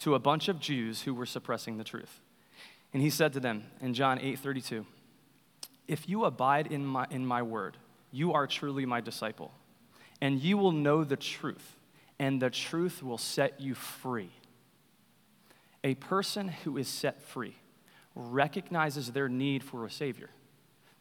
to 0.00 0.14
a 0.14 0.18
bunch 0.18 0.48
of 0.48 0.58
Jews 0.58 1.02
who 1.02 1.14
were 1.14 1.26
suppressing 1.26 1.76
the 1.76 1.84
truth. 1.84 2.20
And 2.94 3.02
he 3.02 3.10
said 3.10 3.34
to 3.34 3.40
them 3.40 3.64
in 3.80 3.92
John 3.92 4.18
8 4.18 4.38
32, 4.38 4.86
If 5.86 6.08
you 6.08 6.24
abide 6.24 6.66
in 6.68 6.84
my, 6.86 7.06
in 7.10 7.26
my 7.26 7.42
word, 7.42 7.76
you 8.10 8.32
are 8.32 8.46
truly 8.46 8.86
my 8.86 9.02
disciple, 9.02 9.52
and 10.22 10.40
you 10.40 10.56
will 10.56 10.72
know 10.72 11.04
the 11.04 11.16
truth, 11.16 11.76
and 12.18 12.40
the 12.40 12.48
truth 12.48 13.02
will 13.02 13.18
set 13.18 13.60
you 13.60 13.74
free. 13.74 14.30
A 15.84 15.94
person 15.96 16.48
who 16.48 16.78
is 16.78 16.88
set 16.88 17.22
free 17.22 17.56
recognizes 18.14 19.12
their 19.12 19.28
need 19.28 19.62
for 19.62 19.84
a 19.84 19.90
Savior. 19.90 20.30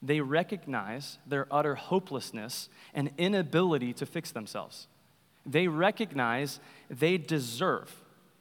They 0.05 0.21
recognize 0.21 1.17
their 1.25 1.47
utter 1.51 1.75
hopelessness 1.75 2.69
and 2.93 3.11
inability 3.17 3.93
to 3.93 4.05
fix 4.05 4.31
themselves. 4.31 4.87
They 5.45 5.67
recognize 5.67 6.59
they 6.89 7.17
deserve 7.17 7.91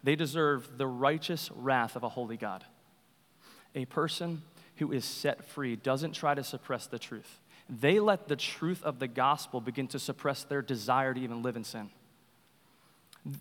they 0.04 0.16
deserve 0.16 0.76
the 0.76 0.87
righteous 0.87 1.50
wrath 1.56 1.97
of 1.97 2.02
a 2.04 2.11
holy 2.11 2.37
God. 2.37 2.62
A 3.75 3.87
person 3.87 4.42
who 4.76 4.92
is 4.92 5.04
set 5.04 5.44
free 5.47 5.76
doesn't 5.76 6.12
try 6.12 6.35
to 6.35 6.44
suppress 6.44 6.87
the 6.87 6.99
truth. 6.99 7.40
They 7.71 7.99
let 7.99 8.28
the 8.28 8.37
truth 8.37 8.83
of 8.85 8.99
the 8.99 9.09
gospel 9.09 9.62
begin 9.62 9.88
to 9.88 9.99
suppress 9.99 10.44
their 10.44 10.61
desire 10.61 11.14
to 11.14 11.21
even 11.21 11.42
live 11.42 11.56
in 11.56 11.64
sin. 11.64 11.88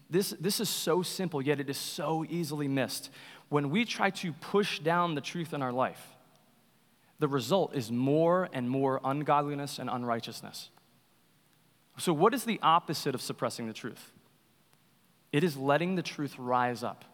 This, 0.10 0.34
this 0.40 0.62
is 0.62 0.70
so 0.70 1.02
simple, 1.02 1.42
yet 1.42 1.60
it 1.60 1.70
is 1.70 1.78
so 1.78 2.26
easily 2.30 2.70
missed. 2.70 3.10
When 3.50 3.70
we 3.70 3.84
try 3.84 4.10
to 4.12 4.32
push 4.32 4.80
down 4.80 5.16
the 5.16 5.22
truth 5.22 5.54
in 5.54 5.62
our 5.62 5.74
life, 5.74 6.13
the 7.24 7.28
result 7.30 7.74
is 7.74 7.90
more 7.90 8.50
and 8.52 8.70
more 8.70 9.00
ungodliness 9.02 9.80
and 9.80 9.90
unrighteousness. 9.90 10.70
So, 11.98 12.12
what 12.12 12.34
is 12.34 12.44
the 12.44 12.60
opposite 12.62 13.16
of 13.16 13.22
suppressing 13.22 13.66
the 13.66 13.72
truth? 13.72 14.12
It 15.32 15.42
is 15.42 15.56
letting 15.56 15.96
the 15.96 16.02
truth 16.02 16.38
rise 16.38 16.84
up. 16.84 17.06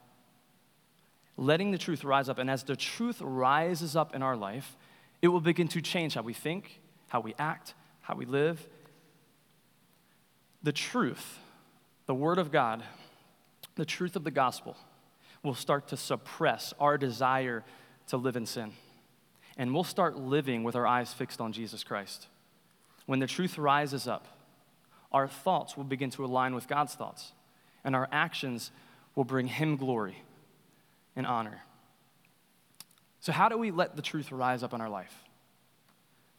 Letting 1.38 1.70
the 1.70 1.78
truth 1.78 2.04
rise 2.04 2.28
up. 2.28 2.40
And 2.40 2.50
as 2.50 2.64
the 2.64 2.76
truth 2.76 3.22
rises 3.22 3.96
up 3.96 4.16
in 4.16 4.24
our 4.24 4.36
life, 4.36 4.76
it 5.22 5.28
will 5.28 5.42
begin 5.42 5.68
to 5.68 5.80
change 5.80 6.16
how 6.16 6.24
we 6.24 6.34
think, 6.34 6.82
how 7.10 7.20
we 7.20 7.36
act, 7.38 7.76
how 8.02 8.16
we 8.16 8.26
live. 8.26 8.68
The 10.64 10.72
truth, 10.72 11.38
the 12.08 12.16
Word 12.16 12.40
of 12.40 12.52
God, 12.52 12.82
the 13.76 13.86
truth 13.86 14.16
of 14.16 14.24
the 14.24 14.32
gospel 14.32 14.76
will 15.44 15.54
start 15.54 15.90
to 15.90 15.98
suppress 15.98 16.74
our 16.80 16.98
desire 16.98 17.64
to 18.08 18.18
live 18.18 18.36
in 18.36 18.48
sin. 18.48 18.74
And 19.60 19.74
we'll 19.74 19.84
start 19.84 20.18
living 20.18 20.64
with 20.64 20.78
our 20.78 20.88
eyes 20.88 21.14
fixed 21.14 21.42
on 21.42 21.52
Jesus 21.52 21.84
Christ. 21.84 22.28
When 23.06 23.20
the 23.20 23.28
truth 23.28 23.58
rises 23.58 24.08
up, 24.08 24.26
our 25.12 25.28
thoughts 25.28 25.76
will 25.76 25.84
begin 25.84 26.10
to 26.12 26.24
align 26.24 26.56
with 26.56 26.70
God's 26.70 26.96
thoughts 26.96 27.34
and 27.84 27.94
our 27.94 28.08
actions 28.10 28.72
will 29.16 29.26
bring 29.26 29.48
Him 29.48 29.76
glory 29.76 30.24
and 31.14 31.28
honor. 31.28 31.62
So, 33.20 33.34
how 33.34 33.50
do 33.50 33.58
we 33.58 33.70
let 33.70 33.98
the 33.98 34.02
truth 34.02 34.32
rise 34.32 34.64
up 34.64 34.74
in 34.74 34.80
our 34.80 34.90
life? 34.90 35.26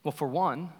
Well, 0.02 0.12
for 0.12 0.26
one, 0.26 0.70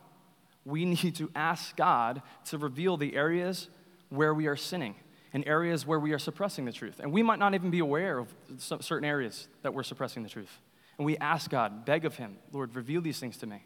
we 0.64 0.85
need 1.02 1.16
to 1.16 1.30
ask 1.35 1.76
God 1.76 2.23
to 2.47 2.56
reveal 2.56 2.97
the 2.97 3.16
areas 3.16 3.68
where 4.09 4.32
we 4.32 4.47
are 4.47 4.56
sinning 4.56 4.94
and 5.35 5.47
areas 5.47 5.87
where 5.87 6.00
we 6.00 6.12
are 6.12 6.18
suppressing 6.18 6.64
the 6.64 6.73
truth. 6.73 7.00
And 7.00 7.12
we 7.12 7.23
might 7.23 7.38
not 7.38 7.54
even 7.54 7.70
be 7.70 7.80
aware 7.80 8.18
of 8.18 8.28
certain 8.59 9.04
areas 9.04 9.47
that 9.61 9.75
we're 9.75 9.82
suppressing 9.82 10.23
the 10.23 10.30
truth. 10.30 10.59
And 11.00 11.07
we 11.07 11.16
ask 11.16 11.50
God, 11.50 11.87
beg 11.87 12.04
of 12.04 12.16
Him, 12.16 12.37
Lord, 12.52 12.76
reveal 12.76 13.00
these 13.00 13.19
things 13.19 13.38
to 13.38 13.47
me. 13.47 13.64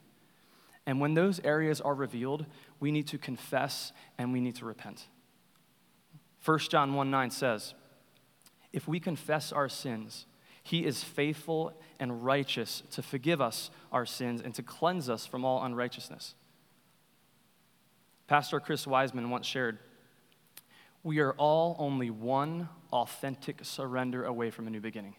And 0.87 1.01
when 1.01 1.15
those 1.15 1.41
areas 1.41 1.81
are 1.81 1.93
revealed, 1.93 2.47
we 2.79 2.93
need 2.93 3.09
to 3.09 3.19
confess 3.19 3.93
and 4.17 4.33
we 4.33 4.41
need 4.41 4.55
to 4.55 4.65
repent. 4.65 5.09
1 6.45 6.59
John 6.71 6.95
1 6.95 7.11
9 7.11 7.31
says, 7.33 7.75
If 8.73 8.87
we 8.87 9.01
confess 9.01 9.51
our 9.51 9.69
sins, 9.69 10.27
he 10.63 10.87
is 10.87 11.03
faithful 11.03 11.77
and 11.99 12.25
righteous 12.25 12.85
to 12.93 13.03
forgive 13.03 13.41
us 13.41 13.69
our 13.91 14.07
sins 14.07 14.41
and 14.41 14.55
to 14.55 14.63
cleanse 14.63 15.11
us 15.11 15.27
from 15.27 15.45
all 15.45 15.65
unrighteousness. 15.65 16.37
Pastor 18.29 18.61
Chris 18.61 18.87
Wiseman 18.87 19.31
once 19.31 19.49
shared 19.49 19.81
We 21.03 21.19
are 21.19 21.33
all 21.33 21.75
only 21.81 22.11
one 22.11 22.69
authentic 22.93 23.65
surrender 23.65 24.25
away 24.25 24.53
from 24.53 24.69
a 24.69 24.71
new 24.71 24.81
beginning. 24.81 25.17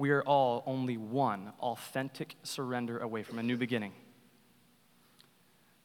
We 0.00 0.12
are 0.12 0.22
all 0.22 0.62
only 0.64 0.96
one 0.96 1.52
authentic 1.60 2.34
surrender 2.42 3.00
away 3.00 3.22
from 3.22 3.38
a 3.38 3.42
new 3.42 3.58
beginning. 3.58 3.92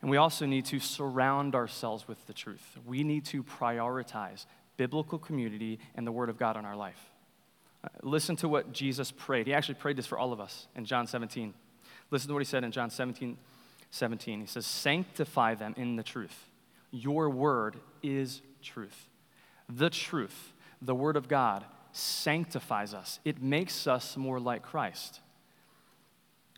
And 0.02 0.10
we 0.10 0.16
also 0.16 0.46
need 0.46 0.64
to 0.68 0.80
surround 0.80 1.54
ourselves 1.54 2.08
with 2.08 2.26
the 2.26 2.32
truth. 2.32 2.78
We 2.86 3.04
need 3.04 3.26
to 3.26 3.44
prioritize 3.44 4.46
biblical 4.78 5.20
community 5.20 5.80
and 5.96 6.08
the 6.08 6.14
Word 6.14 6.30
of 6.30 6.38
God 6.38 6.56
in 6.56 6.64
our 6.64 6.78
life. 6.78 7.12
Uh, 7.84 7.90
listen 8.04 8.38
to 8.38 8.48
what 8.48 8.72
Jesus 8.72 9.12
prayed. 9.12 9.48
He 9.48 9.54
actually 9.54 9.76
prayed 9.76 9.98
this 9.98 10.06
for 10.06 10.18
all 10.18 10.32
of 10.32 10.40
us 10.40 10.70
in 10.78 10.86
John 10.86 11.08
17. 11.08 11.54
Listen 12.10 12.30
to 12.30 12.34
what 12.36 12.40
he 12.40 12.46
said 12.46 12.64
in 12.64 12.72
John 12.72 12.90
17 12.90 13.38
17. 13.92 14.40
He 14.40 14.46
says, 14.46 14.66
Sanctify 14.66 15.56
them 15.56 15.74
in 15.76 15.98
the 15.98 16.04
truth. 16.04 16.52
Your 16.90 17.30
word 17.30 17.76
is 18.02 18.42
truth. 18.64 19.10
The 19.68 19.90
truth, 19.90 20.54
the 20.82 20.96
Word 20.96 21.18
of 21.18 21.28
God, 21.28 21.66
sanctifies 21.96 22.94
us, 22.94 23.20
it 23.24 23.42
makes 23.42 23.88
us 23.88 24.18
more 24.18 24.40
like 24.40 24.62
Christ. 24.62 25.22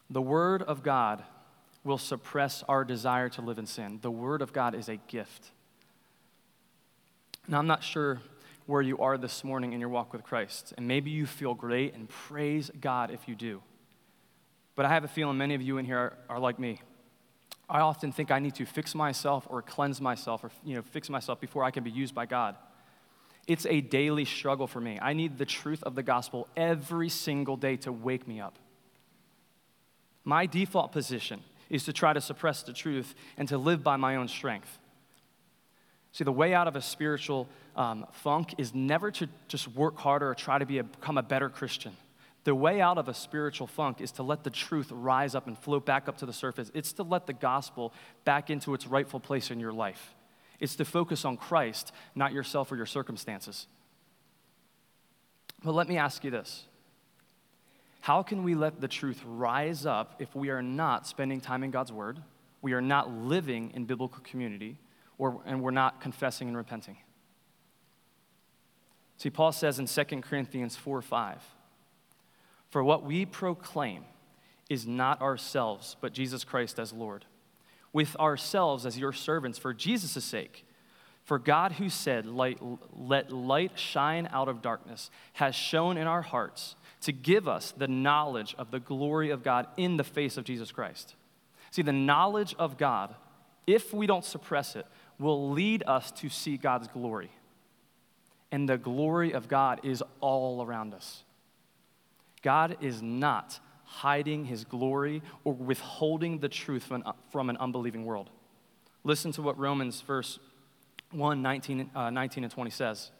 The 0.10 0.22
Word 0.22 0.63
of 0.63 0.82
God 0.82 1.24
will 1.84 2.00
suppress 2.00 2.63
our 2.67 2.84
desire 2.84 3.29
to 3.29 3.41
live 3.41 3.60
in 3.60 3.67
sin. 3.67 4.00
The 4.01 4.10
Word 4.10 4.41
of 4.41 4.51
God 4.51 4.74
is 4.74 4.89
a 4.89 4.96
gift. 4.96 5.51
Now, 7.48 7.60
I'm 7.60 7.67
not 7.67 7.84
sure 7.84 8.20
where 8.65 8.82
you 8.82 8.98
are 8.98 9.17
this 9.17 9.44
morning 9.44 9.74
in 9.74 9.79
your 9.79 9.89
walk 9.89 10.12
with 10.12 10.24
Christ, 10.24 10.74
and 10.75 10.88
maybe 10.88 11.12
you 11.12 11.25
feel 11.25 11.53
great 11.53 11.94
and 11.94 12.10
praise 12.10 12.72
God 12.82 13.12
if 13.12 13.27
you 13.27 13.36
do. 13.36 13.62
But 14.75 14.86
I 14.86 14.89
have 14.89 15.03
a 15.03 15.08
feeling 15.08 15.38
many 15.38 15.53
of 15.53 15.62
you 15.62 15.77
in 15.77 15.86
here 15.86 15.98
are, 15.98 16.13
are 16.29 16.39
like 16.39 16.58
me. 16.58 16.82
I 17.70 17.82
often 17.82 18.12
think 18.12 18.32
I 18.32 18.39
need 18.39 18.56
to 18.56 18.65
fix 18.65 18.96
myself 18.96 19.46
or 19.50 19.62
cleanse 19.62 20.01
myself 20.01 20.44
or 20.44 20.51
you 20.65 20.75
know, 20.75 20.82
fix 20.82 21.10
myself 21.10 21.39
before 21.39 21.63
I 21.63 21.72
can 21.72 21.84
be 21.84 21.91
used 21.91 22.15
by 22.15 22.25
God. 22.25 22.56
It's 23.48 23.66
a 23.66 23.80
daily 23.80 24.25
struggle 24.25 24.68
for 24.68 24.82
me. 24.82 25.00
I 25.01 25.13
need 25.13 25.38
the 25.38 25.46
truth 25.46 25.82
of 25.84 25.96
the 25.96 26.04
gospel 26.04 26.48
every 26.58 27.10
single 27.10 27.56
day 27.56 27.77
to 27.77 27.92
wake 27.94 28.27
me 28.27 28.42
up. 28.42 28.60
My 30.25 30.46
default 30.46 30.92
position 30.92 31.42
is 31.70 31.86
to 31.86 31.94
try 31.94 32.12
to 32.12 32.20
suppress 32.20 32.63
the 32.63 32.74
truth 32.74 33.16
and 33.38 33.48
to 33.48 33.58
live 33.58 33.84
by 33.84 33.96
my 33.96 34.18
own 34.18 34.27
strength. 34.27 34.77
See, 36.12 36.25
the 36.25 36.32
way 36.32 36.54
out 36.54 36.68
of 36.68 36.75
a 36.75 36.82
spiritual 36.82 37.48
um, 37.75 38.06
funk 38.12 38.56
is 38.58 38.74
never 38.74 39.12
to 39.12 39.30
just 39.48 39.68
work 39.70 39.98
harder 39.98 40.30
or 40.30 40.36
try 40.36 40.58
to 40.58 40.66
be 40.66 40.80
a, 40.80 40.84
become 40.84 41.18
a 41.18 41.24
better 41.24 41.50
Christian. 41.50 41.96
The 42.44 42.56
way 42.56 42.82
out 42.82 42.98
of 42.98 43.08
a 43.08 43.13
spiritual 43.13 43.68
funk 43.68 44.01
is 44.01 44.12
to 44.13 44.24
let 44.24 44.44
the 44.44 44.50
truth 44.50 44.88
rise 44.92 45.36
up 45.36 45.48
and 45.48 45.58
float 45.58 45.86
back 45.86 46.10
up 46.10 46.18
to 46.18 46.25
the 46.25 46.34
surface. 46.34 46.72
It's 46.74 46.94
to 46.94 47.04
let 47.04 47.27
the 47.27 47.34
gospel 47.34 47.94
back 48.25 48.50
into 48.50 48.74
its 48.74 48.88
rightful 48.88 49.20
place 49.20 49.51
in 49.51 49.60
your 49.60 49.74
life. 49.74 50.16
It's 50.60 50.76
to 50.78 50.86
focus 50.86 51.26
on 51.26 51.38
Christ, 51.38 51.92
not 52.16 52.34
yourself 52.34 52.72
or 52.72 52.76
your 52.76 52.86
circumstances. 52.86 53.68
But 55.64 55.74
let 55.74 55.88
me 55.88 55.98
ask 55.98 56.24
you 56.24 56.32
this 56.32 56.66
how 58.02 58.24
can 58.24 58.44
we 58.44 58.56
let 58.56 58.80
the 58.80 58.88
truth 58.88 59.22
rise 59.26 59.86
up 59.86 60.16
if 60.20 60.34
we 60.36 60.50
are 60.50 60.62
not 60.62 61.06
spending 61.06 61.42
time 61.42 61.64
in 61.64 61.72
God's 61.72 61.92
Word, 61.92 62.20
we 62.62 62.74
are 62.74 62.82
not 62.82 63.12
living 63.12 63.72
in 63.74 63.86
biblical 63.86 64.22
community, 64.24 64.78
or, 65.18 65.42
and 65.46 65.62
we're 65.62 65.72
not 65.72 66.00
confessing 66.00 66.48
and 66.48 66.56
repenting? 66.56 66.98
See, 69.18 69.30
Paul 69.30 69.52
says 69.52 69.80
in 69.80 69.88
2 69.88 70.22
Corinthians 70.22 70.76
4 70.76 71.02
5, 71.02 71.42
For 72.70 72.84
what 72.84 73.04
we 73.04 73.26
proclaim 73.26 74.06
is 74.70 74.86
not 74.88 75.22
ourselves, 75.22 75.96
but 76.00 76.13
Jesus 76.13 76.43
Christ 76.43 76.80
as 76.80 76.93
Lord, 76.93 77.26
with 77.97 78.15
ourselves 78.17 78.86
as 78.86 78.99
your 78.99 79.12
servants 79.12 79.57
for 79.57 79.73
Jesus' 79.73 80.23
sake. 80.23 80.63
For 81.23 81.39
God, 81.39 81.71
who 81.71 81.89
said, 81.89 82.27
light, 82.27 82.60
Let 82.95 83.31
light 83.31 83.79
shine 83.79 84.29
out 84.31 84.47
of 84.47 84.62
darkness, 84.62 85.10
has 85.33 85.55
shone 85.55 85.97
in 85.97 86.05
our 86.05 86.21
hearts 86.21 86.75
to 87.01 87.12
give 87.12 87.47
us 87.47 87.73
the 87.75 87.88
knowledge 87.88 88.53
of 88.60 88.69
the 88.69 88.79
glory 88.79 89.31
of 89.31 89.41
God 89.43 89.65
in 89.77 89.97
the 89.97 90.03
face 90.03 90.38
of 90.38 90.43
Jesus 90.43 90.71
Christ. 90.71 91.15
See, 91.71 91.81
the 91.81 91.91
knowledge 91.91 92.53
of 92.60 92.77
God, 92.77 93.15
if 93.65 93.95
we 93.95 94.05
don't 94.05 94.23
suppress 94.23 94.75
it, 94.75 94.86
will 95.17 95.49
lead 95.49 95.83
us 95.88 96.12
to 96.12 96.29
see 96.29 96.55
God's 96.55 96.88
glory. 96.89 97.31
And 98.51 98.69
the 98.69 98.77
glory 98.77 99.31
of 99.31 99.47
God 99.47 99.79
is 99.81 100.03
all 100.21 100.63
around 100.63 100.93
us. 100.93 101.23
God 102.43 102.77
is 102.79 103.01
not 103.01 103.60
hiding 103.88 104.45
his 104.45 104.65
glory 104.65 105.23
or 105.43 105.54
withholding 105.54 106.39
the 106.39 106.50
truth 106.50 106.84
from, 106.84 107.04
from 107.32 107.50
an 107.50 107.58
unbelieving 107.58 108.06
world. 108.06 108.30
Listen 109.04 109.32
to 109.32 109.41
what 109.41 109.58
Romans 109.58 110.02
verse 110.02 110.39
1 111.12 111.41
19, 111.41 111.89
uh, 111.95 112.10
19 112.10 112.43
and 112.43 112.52
20 112.52 112.69
says. 112.69 113.12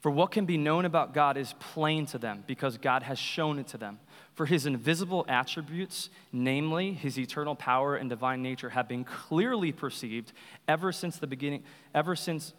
For 0.00 0.10
what 0.10 0.30
can 0.30 0.46
be 0.46 0.56
known 0.56 0.84
about 0.84 1.12
God 1.12 1.36
is 1.36 1.54
plain 1.58 2.06
to 2.06 2.18
them 2.18 2.44
because 2.46 2.78
God 2.78 3.02
has 3.02 3.18
shown 3.18 3.58
it 3.58 3.66
to 3.68 3.78
them. 3.78 3.98
For 4.34 4.46
his 4.46 4.64
invisible 4.64 5.24
attributes, 5.28 6.08
namely 6.32 6.92
his 6.92 7.18
eternal 7.18 7.56
power 7.56 7.96
and 7.96 8.08
divine 8.08 8.40
nature, 8.40 8.70
have 8.70 8.88
been 8.88 9.04
clearly 9.04 9.72
perceived 9.72 10.32
ever 10.68 10.92
since 10.92 11.18
the 11.18 11.26
beginning, 11.26 11.64
ever 11.94 12.14
since 12.14 12.54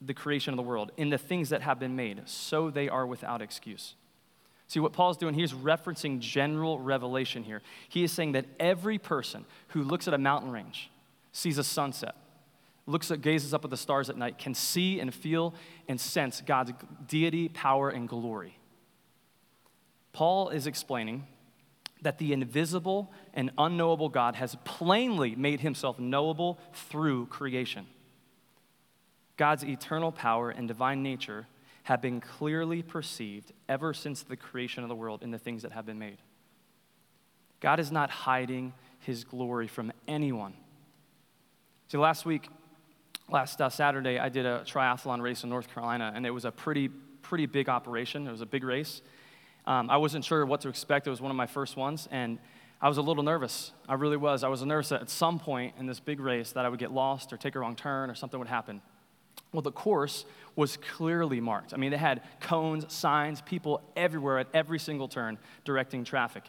the 0.00 0.14
creation 0.14 0.52
of 0.52 0.56
the 0.56 0.62
world, 0.62 0.92
in 0.96 1.10
the 1.10 1.18
things 1.18 1.48
that 1.48 1.62
have 1.62 1.80
been 1.80 1.96
made, 1.96 2.22
so 2.26 2.70
they 2.70 2.88
are 2.88 3.06
without 3.06 3.42
excuse. 3.42 3.96
See 4.66 4.80
what 4.80 4.92
Paul's 4.92 5.16
doing, 5.16 5.34
he's 5.34 5.52
referencing 5.52 6.20
general 6.20 6.80
revelation 6.80 7.44
here. 7.44 7.60
He 7.88 8.02
is 8.02 8.12
saying 8.12 8.32
that 8.32 8.46
every 8.58 8.98
person 8.98 9.44
who 9.68 9.82
looks 9.82 10.08
at 10.08 10.14
a 10.14 10.18
mountain 10.18 10.50
range 10.50 10.90
sees 11.32 11.58
a 11.58 11.64
sunset 11.64 12.14
looks 12.86 13.10
at, 13.10 13.22
gazes 13.22 13.54
up 13.54 13.64
at 13.64 13.70
the 13.70 13.76
stars 13.76 14.10
at 14.10 14.16
night, 14.16 14.38
can 14.38 14.54
see 14.54 15.00
and 15.00 15.14
feel 15.14 15.54
and 15.88 16.00
sense 16.00 16.42
God's 16.44 16.72
deity, 17.06 17.48
power, 17.48 17.90
and 17.90 18.08
glory. 18.08 18.58
Paul 20.12 20.50
is 20.50 20.66
explaining 20.66 21.26
that 22.02 22.18
the 22.18 22.32
invisible 22.32 23.10
and 23.32 23.50
unknowable 23.56 24.10
God 24.10 24.34
has 24.36 24.56
plainly 24.64 25.34
made 25.34 25.60
himself 25.60 25.98
knowable 25.98 26.58
through 26.72 27.26
creation. 27.26 27.86
God's 29.36 29.64
eternal 29.64 30.12
power 30.12 30.50
and 30.50 30.68
divine 30.68 31.02
nature 31.02 31.46
have 31.84 32.00
been 32.00 32.20
clearly 32.20 32.82
perceived 32.82 33.52
ever 33.68 33.94
since 33.94 34.22
the 34.22 34.36
creation 34.36 34.82
of 34.82 34.88
the 34.88 34.94
world 34.94 35.22
in 35.22 35.30
the 35.30 35.38
things 35.38 35.62
that 35.62 35.72
have 35.72 35.86
been 35.86 35.98
made. 35.98 36.18
God 37.60 37.78
is 37.78 37.92
not 37.92 38.10
hiding 38.10 38.72
his 39.00 39.22
glory 39.24 39.68
from 39.68 39.92
anyone. 40.08 40.54
See, 41.88 41.98
last 41.98 42.24
week, 42.24 42.48
last 43.28 43.60
uh, 43.60 43.68
Saturday, 43.68 44.18
I 44.18 44.30
did 44.30 44.46
a 44.46 44.64
triathlon 44.66 45.20
race 45.20 45.44
in 45.44 45.50
North 45.50 45.72
Carolina, 45.72 46.10
and 46.14 46.26
it 46.26 46.30
was 46.30 46.46
a 46.46 46.50
pretty, 46.50 46.88
pretty 46.88 47.46
big 47.46 47.68
operation. 47.68 48.26
It 48.26 48.32
was 48.32 48.40
a 48.40 48.46
big 48.46 48.64
race. 48.64 49.02
Um, 49.66 49.90
I 49.90 49.98
wasn't 49.98 50.24
sure 50.24 50.44
what 50.46 50.62
to 50.62 50.70
expect. 50.70 51.06
It 51.06 51.10
was 51.10 51.20
one 51.20 51.30
of 51.30 51.36
my 51.36 51.46
first 51.46 51.76
ones, 51.76 52.08
and 52.10 52.38
I 52.80 52.88
was 52.88 52.96
a 52.96 53.02
little 53.02 53.22
nervous. 53.22 53.72
I 53.88 53.94
really 53.94 54.16
was. 54.16 54.42
I 54.42 54.48
was 54.48 54.62
nervous 54.62 54.88
that 54.88 55.02
at 55.02 55.10
some 55.10 55.38
point 55.38 55.74
in 55.78 55.86
this 55.86 56.00
big 56.00 56.20
race 56.20 56.52
that 56.52 56.64
I 56.64 56.70
would 56.70 56.80
get 56.80 56.92
lost 56.92 57.30
or 57.32 57.36
take 57.36 57.54
a 57.54 57.58
wrong 57.58 57.76
turn 57.76 58.10
or 58.10 58.14
something 58.14 58.38
would 58.38 58.48
happen. 58.48 58.80
Well, 59.54 59.62
the 59.62 59.72
course 59.72 60.26
was 60.54 60.76
clearly 60.76 61.40
marked. 61.40 61.72
I 61.72 61.78
mean, 61.78 61.90
they 61.90 61.96
had 61.96 62.20
cones, 62.40 62.92
signs, 62.92 63.40
people 63.40 63.80
everywhere 63.96 64.38
at 64.38 64.48
every 64.52 64.78
single 64.78 65.08
turn 65.08 65.38
directing 65.64 66.04
traffic. 66.04 66.44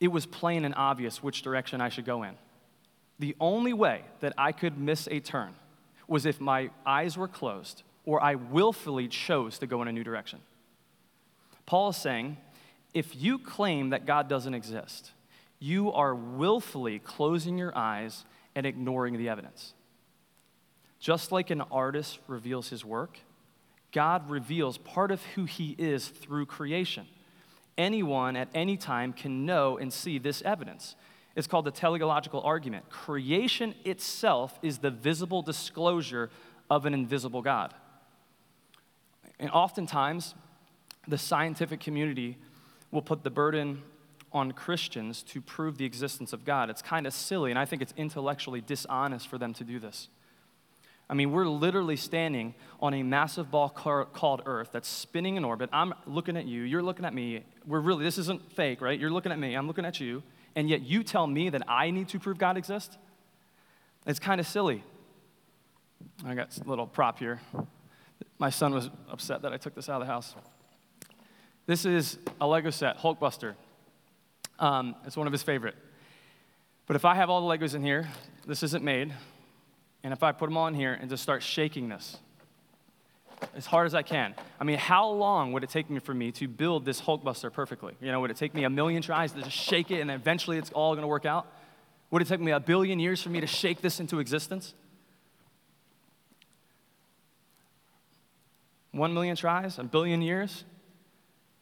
It 0.00 0.08
was 0.08 0.24
plain 0.24 0.64
and 0.64 0.74
obvious 0.74 1.22
which 1.22 1.42
direction 1.42 1.82
I 1.82 1.90
should 1.90 2.06
go 2.06 2.22
in 2.22 2.34
the 3.22 3.36
only 3.40 3.72
way 3.72 4.02
that 4.18 4.34
I 4.36 4.50
could 4.50 4.76
miss 4.76 5.06
a 5.08 5.20
turn 5.20 5.54
was 6.08 6.26
if 6.26 6.40
my 6.40 6.70
eyes 6.84 7.16
were 7.16 7.28
closed 7.28 7.84
or 8.04 8.20
I 8.20 8.34
willfully 8.34 9.06
chose 9.06 9.60
to 9.60 9.66
go 9.68 9.80
in 9.80 9.86
a 9.86 9.92
new 9.92 10.02
direction. 10.02 10.40
Paul 11.64 11.90
is 11.90 11.96
saying 11.96 12.36
if 12.92 13.14
you 13.14 13.38
claim 13.38 13.90
that 13.90 14.06
God 14.06 14.28
doesn't 14.28 14.54
exist, 14.54 15.12
you 15.60 15.92
are 15.92 16.16
willfully 16.16 16.98
closing 16.98 17.56
your 17.56 17.72
eyes 17.78 18.24
and 18.56 18.66
ignoring 18.66 19.16
the 19.16 19.28
evidence. 19.28 19.72
Just 21.02 21.32
like 21.32 21.50
an 21.50 21.62
artist 21.62 22.20
reveals 22.28 22.68
his 22.68 22.84
work, 22.84 23.18
God 23.90 24.30
reveals 24.30 24.78
part 24.78 25.10
of 25.10 25.20
who 25.34 25.46
he 25.46 25.74
is 25.76 26.06
through 26.06 26.46
creation. 26.46 27.08
Anyone 27.76 28.36
at 28.36 28.48
any 28.54 28.76
time 28.76 29.12
can 29.12 29.44
know 29.44 29.78
and 29.78 29.92
see 29.92 30.18
this 30.18 30.42
evidence. 30.42 30.94
It's 31.34 31.48
called 31.48 31.64
the 31.64 31.72
teleological 31.72 32.40
argument. 32.42 32.88
Creation 32.88 33.74
itself 33.84 34.56
is 34.62 34.78
the 34.78 34.92
visible 34.92 35.42
disclosure 35.42 36.30
of 36.70 36.86
an 36.86 36.94
invisible 36.94 37.42
God. 37.42 37.74
And 39.40 39.50
oftentimes, 39.50 40.36
the 41.08 41.18
scientific 41.18 41.80
community 41.80 42.38
will 42.92 43.02
put 43.02 43.24
the 43.24 43.30
burden 43.30 43.82
on 44.32 44.52
Christians 44.52 45.24
to 45.24 45.40
prove 45.40 45.78
the 45.78 45.84
existence 45.84 46.32
of 46.32 46.44
God. 46.44 46.70
It's 46.70 46.80
kind 46.80 47.08
of 47.08 47.12
silly, 47.12 47.50
and 47.50 47.58
I 47.58 47.64
think 47.64 47.82
it's 47.82 47.92
intellectually 47.96 48.60
dishonest 48.60 49.26
for 49.26 49.36
them 49.36 49.52
to 49.54 49.64
do 49.64 49.80
this. 49.80 50.06
I 51.12 51.14
mean, 51.14 51.30
we're 51.30 51.46
literally 51.46 51.96
standing 51.96 52.54
on 52.80 52.94
a 52.94 53.02
massive 53.02 53.50
ball 53.50 53.68
car- 53.68 54.06
called 54.06 54.40
Earth 54.46 54.70
that's 54.72 54.88
spinning 54.88 55.36
in 55.36 55.44
orbit. 55.44 55.68
I'm 55.70 55.92
looking 56.06 56.38
at 56.38 56.46
you, 56.46 56.62
you're 56.62 56.82
looking 56.82 57.04
at 57.04 57.12
me. 57.12 57.44
We're 57.66 57.80
really, 57.80 58.02
this 58.02 58.16
isn't 58.16 58.50
fake, 58.52 58.80
right? 58.80 58.98
You're 58.98 59.10
looking 59.10 59.30
at 59.30 59.38
me, 59.38 59.54
I'm 59.54 59.66
looking 59.66 59.84
at 59.84 60.00
you, 60.00 60.22
and 60.56 60.70
yet 60.70 60.80
you 60.80 61.02
tell 61.02 61.26
me 61.26 61.50
that 61.50 61.64
I 61.68 61.90
need 61.90 62.08
to 62.08 62.18
prove 62.18 62.38
God 62.38 62.56
exists? 62.56 62.96
It's 64.06 64.18
kind 64.18 64.40
of 64.40 64.46
silly. 64.46 64.82
I 66.24 66.34
got 66.34 66.56
a 66.56 66.66
little 66.66 66.86
prop 66.86 67.18
here. 67.18 67.42
My 68.38 68.48
son 68.48 68.72
was 68.72 68.88
upset 69.10 69.42
that 69.42 69.52
I 69.52 69.58
took 69.58 69.74
this 69.74 69.90
out 69.90 70.00
of 70.00 70.06
the 70.06 70.10
house. 70.10 70.34
This 71.66 71.84
is 71.84 72.16
a 72.40 72.46
Lego 72.46 72.70
set, 72.70 72.96
Hulkbuster. 72.96 73.54
Um, 74.58 74.96
it's 75.04 75.18
one 75.18 75.26
of 75.26 75.32
his 75.34 75.42
favorite. 75.42 75.74
But 76.86 76.96
if 76.96 77.04
I 77.04 77.14
have 77.16 77.28
all 77.28 77.46
the 77.46 77.54
Legos 77.54 77.74
in 77.74 77.82
here, 77.82 78.08
this 78.46 78.62
isn't 78.62 78.82
made, 78.82 79.12
and 80.04 80.12
if 80.12 80.22
I 80.22 80.32
put 80.32 80.46
them 80.46 80.56
all 80.56 80.66
in 80.66 80.74
here 80.74 80.92
and 80.94 81.08
just 81.08 81.22
start 81.22 81.42
shaking 81.42 81.88
this 81.88 82.18
as 83.54 83.66
hard 83.66 83.86
as 83.86 83.94
I 83.94 84.02
can, 84.02 84.34
I 84.60 84.64
mean, 84.64 84.78
how 84.78 85.08
long 85.08 85.52
would 85.52 85.64
it 85.64 85.70
take 85.70 85.90
me 85.90 85.98
for 85.98 86.14
me 86.14 86.32
to 86.32 86.48
build 86.48 86.84
this 86.84 87.00
Hulkbuster 87.00 87.52
perfectly? 87.52 87.94
You 88.00 88.12
know, 88.12 88.20
would 88.20 88.30
it 88.30 88.36
take 88.36 88.54
me 88.54 88.64
a 88.64 88.70
million 88.70 89.02
tries 89.02 89.32
to 89.32 89.42
just 89.42 89.56
shake 89.56 89.90
it 89.90 90.00
and 90.00 90.10
eventually 90.10 90.58
it's 90.58 90.70
all 90.72 90.94
going 90.94 91.02
to 91.02 91.08
work 91.08 91.26
out? 91.26 91.46
Would 92.10 92.22
it 92.22 92.28
take 92.28 92.40
me 92.40 92.52
a 92.52 92.60
billion 92.60 92.98
years 92.98 93.22
for 93.22 93.30
me 93.30 93.40
to 93.40 93.46
shake 93.46 93.80
this 93.80 94.00
into 94.00 94.18
existence? 94.18 94.74
One 98.90 99.14
million 99.14 99.36
tries, 99.36 99.78
a 99.78 99.84
billion 99.84 100.20
years? 100.20 100.64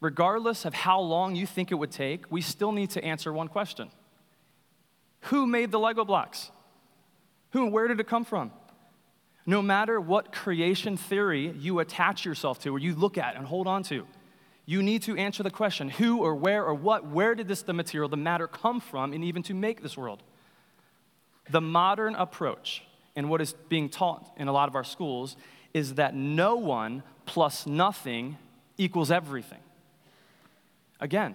Regardless 0.01 0.65
of 0.65 0.75
how 0.75 1.01
long 1.01 1.37
you 1.37 1.47
think 1.47 1.71
it 1.71 1.77
would 1.77 1.93
take, 1.93 2.31
we 2.31 2.41
still 2.41 2.73
need 2.73 2.91
to 2.91 3.05
answer 3.05 3.33
one 3.33 3.49
question 3.49 3.91
Who 5.23 5.47
made 5.47 5.71
the 5.71 5.79
Lego 5.79 6.05
blocks? 6.05 6.51
Who 7.53 7.65
and 7.65 7.73
where 7.73 7.89
did 7.89 8.01
it 8.01 8.07
come 8.07 8.25
from? 8.25 8.53
No 9.47 9.63
matter 9.63 10.01
what 10.01 10.33
creation 10.33 10.97
theory 10.97 11.51
you 11.59 11.81
attach 11.81 12.25
yourself 12.25 12.59
to 12.61 12.75
or 12.75 12.79
you 12.79 12.95
look 12.95 13.19
at 13.19 13.37
and 13.37 13.47
hold 13.47 13.67
on 13.67 13.83
to, 13.85 14.07
you 14.67 14.83
need 14.83 15.03
to 15.03 15.17
answer 15.17 15.43
the 15.43 15.51
question 15.51 15.89
who 15.89 16.19
or 16.19 16.35
where 16.35 16.65
or 16.65 16.75
what, 16.75 17.07
where 17.07 17.35
did 17.35 17.49
this, 17.49 17.63
the 17.63 17.73
material, 17.73 18.09
the 18.09 18.17
matter 18.17 18.47
come 18.47 18.79
from, 18.81 19.13
and 19.13 19.25
even 19.25 19.43
to 19.45 19.55
make 19.55 19.83
this 19.83 19.97
world? 19.97 20.23
The 21.49 21.61
modern 21.61 22.15
approach, 22.15 22.85
and 23.17 23.29
what 23.29 23.41
is 23.41 23.55
being 23.69 23.89
taught 23.89 24.31
in 24.37 24.47
a 24.47 24.53
lot 24.53 24.69
of 24.69 24.77
our 24.77 24.85
schools, 24.85 25.37
is 25.75 25.95
that 25.95 26.15
no 26.15 26.55
one 26.57 27.03
plus 27.27 27.67
nothing 27.67 28.37
equals 28.79 29.11
everything. 29.11 29.59
Again, 31.01 31.35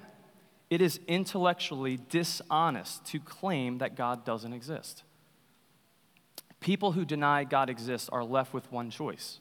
it 0.69 0.82
is 0.82 0.99
intellectually 1.08 1.99
dishonest 2.10 3.06
to 3.08 3.19
claim 3.19 3.80
that 3.80 3.95
God 3.95 4.23
doesn't 4.23 4.54
exist. 4.54 5.04
People 6.65 6.93
who 6.93 7.06
deny 7.06 7.43
God 7.43 7.69
exists 7.69 8.10
are 8.10 8.23
left 8.23 8.51
with 8.51 8.71
one 8.71 8.89
choice 8.89 9.39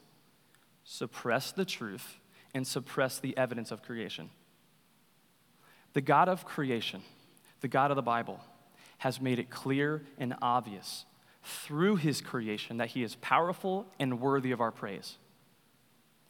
suppress 0.83 1.51
the 1.51 1.65
truth 1.65 2.19
and 2.53 2.67
suppress 2.67 3.17
the 3.17 3.35
evidence 3.35 3.71
of 3.71 3.81
creation. 3.81 4.29
The 5.93 6.01
God 6.01 6.29
of 6.29 6.45
creation, 6.45 7.01
the 7.61 7.67
God 7.67 7.89
of 7.89 7.95
the 7.95 8.03
Bible, 8.03 8.41
has 8.99 9.19
made 9.19 9.39
it 9.39 9.49
clear 9.49 10.03
and 10.19 10.35
obvious 10.39 11.05
through 11.43 11.95
his 11.95 12.21
creation 12.21 12.77
that 12.77 12.89
he 12.89 13.01
is 13.01 13.15
powerful 13.15 13.87
and 13.99 14.21
worthy 14.21 14.51
of 14.51 14.61
our 14.61 14.71
praise. 14.71 15.17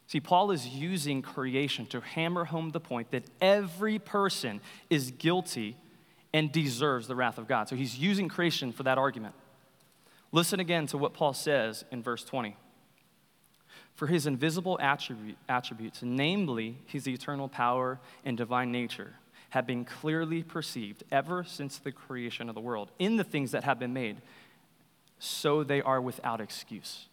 See, 0.06 0.20
Paul 0.20 0.50
is 0.50 0.66
using 0.66 1.20
creation 1.20 1.84
to 1.88 2.00
hammer 2.00 2.46
home 2.46 2.70
the 2.70 2.80
point 2.80 3.10
that 3.10 3.24
every 3.42 3.98
person 3.98 4.62
is 4.88 5.10
guilty 5.10 5.76
and 6.32 6.50
deserves 6.50 7.06
the 7.06 7.14
wrath 7.14 7.36
of 7.36 7.46
God. 7.46 7.68
So 7.68 7.76
he's 7.76 7.98
using 7.98 8.30
creation 8.30 8.72
for 8.72 8.84
that 8.84 8.96
argument. 8.96 9.34
Listen 10.32 10.60
again 10.60 10.86
to 10.88 10.98
what 10.98 11.14
Paul 11.14 11.32
says 11.32 11.84
in 11.90 12.02
verse 12.02 12.24
20. 12.24 12.56
For 13.94 14.06
his 14.06 14.26
invisible 14.26 14.78
attribute, 14.80 15.38
attributes, 15.48 16.02
namely 16.02 16.78
his 16.86 17.08
eternal 17.08 17.48
power 17.48 17.98
and 18.24 18.36
divine 18.36 18.70
nature, 18.70 19.14
have 19.50 19.66
been 19.66 19.84
clearly 19.84 20.42
perceived 20.42 21.04
ever 21.10 21.44
since 21.44 21.78
the 21.78 21.92
creation 21.92 22.48
of 22.48 22.54
the 22.54 22.60
world 22.60 22.90
in 22.98 23.16
the 23.16 23.24
things 23.24 23.52
that 23.52 23.64
have 23.64 23.78
been 23.78 23.94
made, 23.94 24.20
so 25.18 25.64
they 25.64 25.80
are 25.80 26.00
without 26.00 26.40
excuse. 26.40 27.06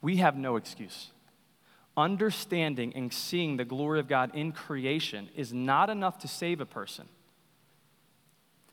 We 0.00 0.18
have 0.18 0.36
no 0.36 0.56
excuse. 0.56 1.10
Understanding 1.96 2.92
and 2.94 3.12
seeing 3.12 3.56
the 3.56 3.64
glory 3.64 3.98
of 3.98 4.06
God 4.06 4.34
in 4.34 4.52
creation 4.52 5.28
is 5.34 5.52
not 5.52 5.90
enough 5.90 6.18
to 6.20 6.28
save 6.28 6.60
a 6.60 6.66
person. 6.66 7.08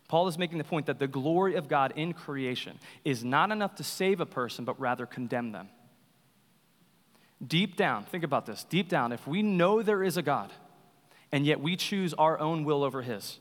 Paul 0.08 0.28
is 0.28 0.38
making 0.38 0.58
the 0.58 0.64
point 0.64 0.86
that 0.86 1.00
the 1.00 1.08
glory 1.08 1.56
of 1.56 1.68
God 1.68 1.94
in 1.96 2.14
creation 2.14 2.80
is 3.04 3.24
not 3.24 3.52
enough 3.52 3.76
to 3.76 3.84
save 3.84 4.22
a 4.22 4.26
person, 4.26 4.64
but 4.64 4.80
rather 4.80 5.06
condemn 5.06 5.52
them. 5.52 5.70
Deep 7.46 7.76
down, 7.76 8.06
think 8.06 8.24
about 8.24 8.46
this. 8.46 8.64
Deep 8.64 8.90
down, 8.90 9.12
if 9.12 9.28
we 9.28 9.42
know 9.42 9.82
there 9.82 10.04
is 10.04 10.18
a 10.18 10.22
God, 10.22 10.52
and 11.32 11.46
yet 11.46 11.60
we 11.60 11.76
choose 11.76 12.14
our 12.14 12.40
own 12.40 12.64
will 12.64 12.84
over 12.84 13.02
His, 13.02 13.40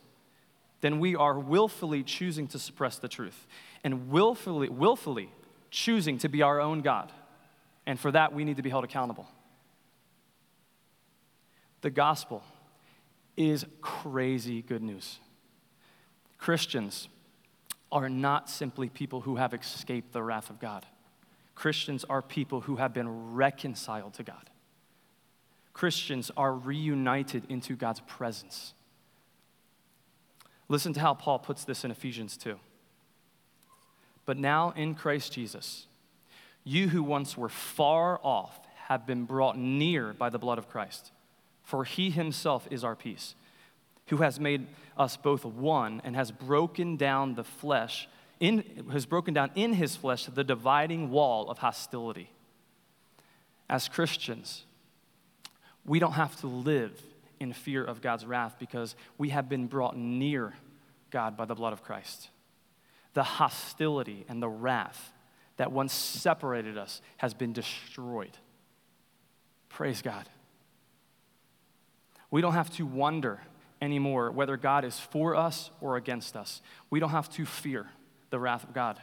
then 0.81 0.99
we 0.99 1.17
are 1.17 1.39
willfully 1.39 2.03
choosing 2.03 2.47
to 2.49 2.59
suppress 2.59 2.99
the 2.99 3.09
truth 3.09 3.47
and 3.85 4.11
willfully, 4.11 4.69
willfully 4.69 5.31
choosing 5.71 6.19
to 6.19 6.29
be 6.29 6.43
our 6.43 6.61
own 6.61 6.81
God. 6.81 7.13
And 7.87 7.99
for 7.99 8.11
that, 8.11 8.35
we 8.35 8.45
need 8.45 8.57
to 8.57 8.63
be 8.63 8.71
held 8.71 8.85
accountable. 8.85 9.29
The 11.81 11.91
gospel 11.91 12.43
is 13.37 13.65
crazy 13.81 14.63
good 14.63 14.83
news. 14.83 15.21
Christians 16.39 17.09
are 17.91 18.09
not 18.09 18.51
simply 18.51 18.89
people 18.89 19.23
who 19.23 19.37
have 19.37 19.55
escaped 19.55 20.13
the 20.13 20.23
wrath 20.23 20.51
of 20.51 20.61
God. 20.61 20.85
Christians 21.55 22.05
are 22.05 22.21
people 22.21 22.63
who 22.63 22.77
have 22.77 22.93
been 22.93 23.35
reconciled 23.35 24.15
to 24.15 24.23
God. 24.23 24.51
Christians 25.73 26.31
are 26.37 26.55
reunited 26.55 27.45
into 27.49 27.77
God's 27.77 28.01
presence. 28.01 28.75
Listen 30.69 30.93
to 30.95 31.01
how 31.01 31.15
Paul 31.15 31.39
puts 31.39 31.65
this 31.65 31.85
in 31.85 31.91
Ephesians 31.91 32.37
2. 32.37 32.59
But 34.25 34.37
now 34.37 34.73
in 34.77 34.95
Christ 34.95 35.33
Jesus, 35.33 35.87
you 36.65 36.89
who 36.89 37.03
once 37.03 37.37
were 37.37 37.49
far 37.49 38.21
off 38.23 38.59
have 38.89 39.07
been 39.07 39.25
brought 39.25 39.57
near 39.57 40.13
by 40.13 40.31
the 40.31 40.39
blood 40.39 40.59
of 40.59 40.69
Christ, 40.69 41.13
for 41.63 41.85
he 41.85 42.11
himself 42.11 42.67
is 42.71 42.83
our 42.83 42.97
peace 42.97 43.35
who 44.09 44.19
has 44.19 44.39
made 44.39 44.67
us 44.97 45.17
both 45.17 45.45
one 45.45 46.01
and 46.05 46.17
has 46.17 46.31
broken 46.31 46.97
down 46.97 47.35
the 47.35 47.45
flesh, 47.45 48.09
in, 48.41 48.65
has 48.93 49.07
broken 49.07 49.35
down 49.35 49.51
in 49.55 49.73
his 49.73 49.97
flesh 49.97 50.27
the 50.27 50.45
dividing 50.45 51.11
wall 51.11 51.49
of 51.51 51.59
hostility. 51.59 52.31
As 53.69 53.89
Christians, 53.89 54.65
we 55.85 55.99
don't 55.99 56.13
have 56.13 56.39
to 56.41 56.47
live 56.47 57.01
in 57.41 57.53
fear 57.53 57.85
of 57.85 58.01
God's 58.01 58.25
wrath 58.25 58.57
because 58.59 58.95
we 59.19 59.31
have 59.31 59.49
been 59.49 59.67
brought 59.67 59.97
near 59.97 60.55
God 61.11 61.37
by 61.37 61.45
the 61.45 61.55
blood 61.55 61.73
of 61.73 61.83
Christ. 61.83 62.31
The 63.15 63.23
hostility 63.23 64.25
and 64.29 64.43
the 64.43 64.49
wrath 64.49 65.13
that 65.57 65.73
once 65.73 65.93
separated 65.93 66.79
us 66.79 67.01
has 67.17 67.35
been 67.35 67.53
destroyed. 67.53 68.37
Praise 69.69 70.03
God. 70.03 70.29
We 72.31 72.41
don't 72.41 72.53
have 72.53 72.71
to 72.77 72.87
wonder 72.87 73.41
anymore 73.81 74.31
whether 74.31 74.57
God 74.57 74.85
is 74.85 74.99
for 74.99 75.35
us 75.35 75.71
or 75.81 75.97
against 75.97 76.37
us. 76.37 76.63
We 76.91 77.01
don't 77.01 77.11
have 77.11 77.31
to 77.31 77.45
fear 77.45 77.87
the 78.31 78.39
wrath 78.39 78.65
of 78.65 78.73
God. 78.73 78.99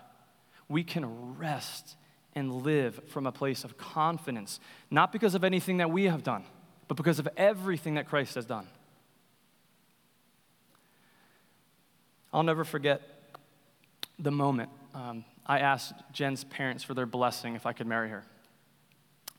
We 0.68 0.84
can 0.84 1.38
rest 1.38 1.96
and 2.36 2.52
live 2.64 3.00
from 3.08 3.28
a 3.28 3.32
place 3.32 3.64
of 3.64 3.78
confidence, 3.78 4.60
not 4.90 5.12
because 5.12 5.36
of 5.36 5.44
anything 5.44 5.78
that 5.78 5.92
we 5.92 6.06
have 6.06 6.24
done, 6.24 6.44
but 6.88 6.98
because 6.98 7.20
of 7.20 7.28
everything 7.38 7.96
that 7.96 8.08
Christ 8.08 8.36
has 8.36 8.46
done. 8.46 8.68
I'll 12.34 12.44
never 12.44 12.64
forget 12.64 13.02
the 14.18 14.32
moment 14.32 14.70
um, 14.94 15.26
I 15.46 15.60
asked 15.60 15.94
Jen's 16.12 16.44
parents 16.44 16.84
for 16.84 16.94
their 16.94 17.06
blessing 17.06 17.56
if 17.56 17.66
I 17.66 17.74
could 17.74 17.88
marry 17.88 18.10
her. 18.10 18.24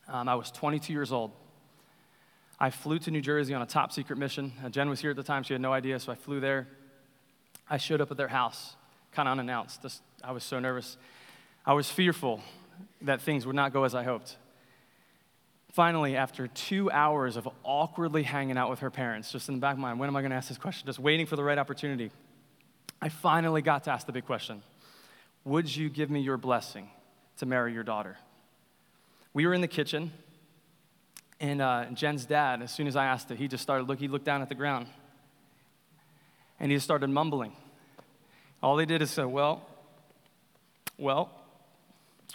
Um, 0.09 0.29
I 0.29 0.35
was 0.35 0.51
22 0.51 0.93
years 0.93 1.13
old. 1.13 1.33
I 2.59 2.71
flew 2.71 2.99
to 3.01 3.11
New 3.11 3.21
Jersey 3.21 3.53
on 3.55 3.63
a 3.63 3.67
top 3.67 3.93
secret 3.93 4.19
mission. 4.19 4.53
Uh, 4.65 4.69
Jen 4.69 4.89
was 4.89 5.01
here 5.01 5.11
at 5.11 5.17
the 5.17 5.23
time, 5.23 5.43
she 5.43 5.55
had 5.55 5.61
no 5.61 5.73
idea, 5.73 5.99
so 5.99 6.13
I 6.13 6.15
flew 6.15 6.41
there. 6.41 6.69
I 7.69 7.79
showed 7.79 8.01
up 8.01 8.11
at 8.11 8.17
their 8.17 8.29
house, 8.29 8.77
kind 9.13 9.29
of 9.29 9.33
unannounced. 9.33 9.83
Just, 9.83 10.03
I 10.23 10.33
was 10.33 10.45
so 10.45 10.61
nervous. 10.61 10.97
I 11.67 11.73
was 11.73 11.91
fearful 11.91 12.41
that 13.03 13.21
things 13.21 13.47
would 13.47 13.57
not 13.57 13.73
go 13.73 13.85
as 13.85 13.95
I 13.95 14.05
hoped. 14.05 14.37
Finally, 15.73 16.17
after 16.17 16.47
two 16.47 16.91
hours 16.93 17.37
of 17.37 17.49
awkwardly 17.65 18.23
hanging 18.23 18.57
out 18.57 18.71
with 18.71 18.79
her 18.81 18.91
parents, 18.91 19.33
just 19.33 19.49
in 19.49 19.57
the 19.57 19.61
back 19.61 19.73
of 19.73 19.79
my 19.81 19.89
mind, 19.89 19.99
when 19.99 20.09
am 20.09 20.15
I 20.15 20.21
going 20.21 20.31
to 20.31 20.37
ask 20.37 20.49
this 20.49 20.59
question? 20.59 20.87
Just 20.87 21.01
waiting 21.01 21.27
for 21.27 21.35
the 21.35 21.43
right 21.43 21.59
opportunity, 21.59 22.13
I 23.03 23.09
finally 23.09 23.61
got 23.61 23.85
to 23.85 23.91
ask 23.91 24.07
the 24.07 24.13
big 24.13 24.25
question 24.25 24.63
Would 25.45 25.75
you 25.75 25.89
give 25.89 26.11
me 26.11 26.21
your 26.21 26.37
blessing 26.37 26.89
to 27.39 27.47
marry 27.47 27.73
your 27.73 27.83
daughter? 27.83 28.17
We 29.33 29.47
were 29.47 29.55
in 29.55 29.63
the 29.63 29.69
kitchen. 29.69 30.13
And 31.41 31.61
uh, 31.61 31.87
Jen's 31.93 32.25
dad, 32.25 32.63
as 32.63 32.71
soon 32.73 32.87
as 32.87 32.97
I 32.97 33.07
asked 33.07 33.31
it, 33.31 33.39
he 33.39 33.49
just 33.49 33.63
started 33.63 33.89
look. 33.89 33.99
He 33.99 34.09
looked 34.09 34.25
down 34.25 34.43
at 34.43 34.49
the 34.49 34.55
ground, 34.55 34.87
and 36.61 36.71
he 36.71 36.77
just 36.77 36.85
started 36.85 37.09
mumbling. 37.11 37.53
All 38.63 38.79
he 38.79 38.87
did 38.87 39.03
is 39.03 39.11
say, 39.11 39.25
"Well, 39.25 39.67
well, 40.99 41.31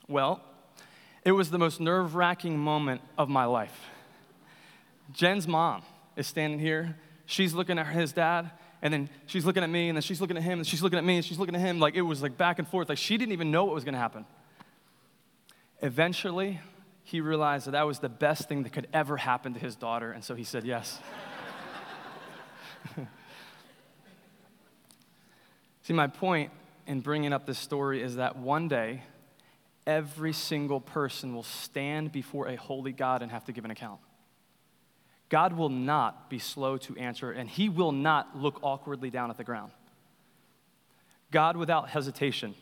well." 0.07 0.41
It 1.25 1.33
was 1.33 1.51
the 1.51 1.59
most 1.59 1.81
nerve 1.81 2.15
wracking 2.15 2.57
moment 2.57 3.01
of 3.17 3.29
my 3.29 3.45
life. 3.45 3.77
Jen's 5.11 5.47
mom 5.47 5.83
is 6.15 6.27
standing 6.27 6.59
here. 6.59 6.95
She's 7.25 7.53
looking 7.53 7.77
at 7.77 7.87
his 7.87 8.13
dad, 8.13 8.51
and 8.81 8.93
then 8.93 9.09
she's 9.25 9.45
looking 9.45 9.63
at 9.63 9.69
me, 9.69 9.89
and 9.89 9.97
then 9.97 10.01
she's 10.01 10.21
looking 10.21 10.37
at 10.37 10.43
him, 10.43 10.59
and 10.59 10.67
she's 10.67 10.81
looking 10.81 10.97
at 10.97 11.03
me, 11.03 11.17
and 11.17 11.25
she's 11.25 11.37
looking 11.37 11.55
at 11.55 11.61
him. 11.61 11.79
Like 11.79 11.95
it 11.95 12.01
was 12.01 12.21
like 12.21 12.37
back 12.37 12.59
and 12.59 12.67
forth. 12.67 12.89
Like 12.89 12.97
she 12.97 13.17
didn't 13.17 13.33
even 13.33 13.51
know 13.51 13.65
what 13.65 13.75
was 13.75 13.83
going 13.83 13.93
to 13.93 13.99
happen. 13.99 14.25
Eventually, 15.81 16.59
he 17.09 17.21
realized 17.21 17.65
that 17.65 17.71
that 17.71 17.87
was 17.87 17.97
the 17.97 18.07
best 18.07 18.47
thing 18.47 18.61
that 18.61 18.71
could 18.71 18.87
ever 18.93 19.17
happen 19.17 19.55
to 19.55 19.59
his 19.59 19.75
daughter, 19.75 20.11
and 20.11 20.23
so 20.23 20.35
he 20.35 20.43
said 20.43 20.63
yes. 20.63 20.99
See, 25.81 25.93
my 25.93 26.05
point 26.05 26.51
in 26.85 26.99
bringing 26.99 27.33
up 27.33 27.47
this 27.47 27.57
story 27.57 28.03
is 28.03 28.17
that 28.17 28.37
one 28.37 28.67
day, 28.67 29.01
every 29.87 30.33
single 30.33 30.79
person 30.79 31.33
will 31.33 31.41
stand 31.41 32.11
before 32.11 32.47
a 32.47 32.55
holy 32.55 32.91
God 32.91 33.23
and 33.23 33.31
have 33.31 33.45
to 33.45 33.51
give 33.51 33.65
an 33.65 33.71
account. 33.71 33.99
God 35.29 35.53
will 35.53 35.69
not 35.69 36.29
be 36.29 36.37
slow 36.37 36.77
to 36.77 36.95
answer, 36.95 37.31
and 37.31 37.49
He 37.49 37.69
will 37.69 37.91
not 37.91 38.37
look 38.37 38.59
awkwardly 38.61 39.09
down 39.09 39.31
at 39.31 39.37
the 39.37 39.43
ground. 39.43 39.71
God, 41.31 41.57
without 41.57 41.89
hesitation, 41.89 42.53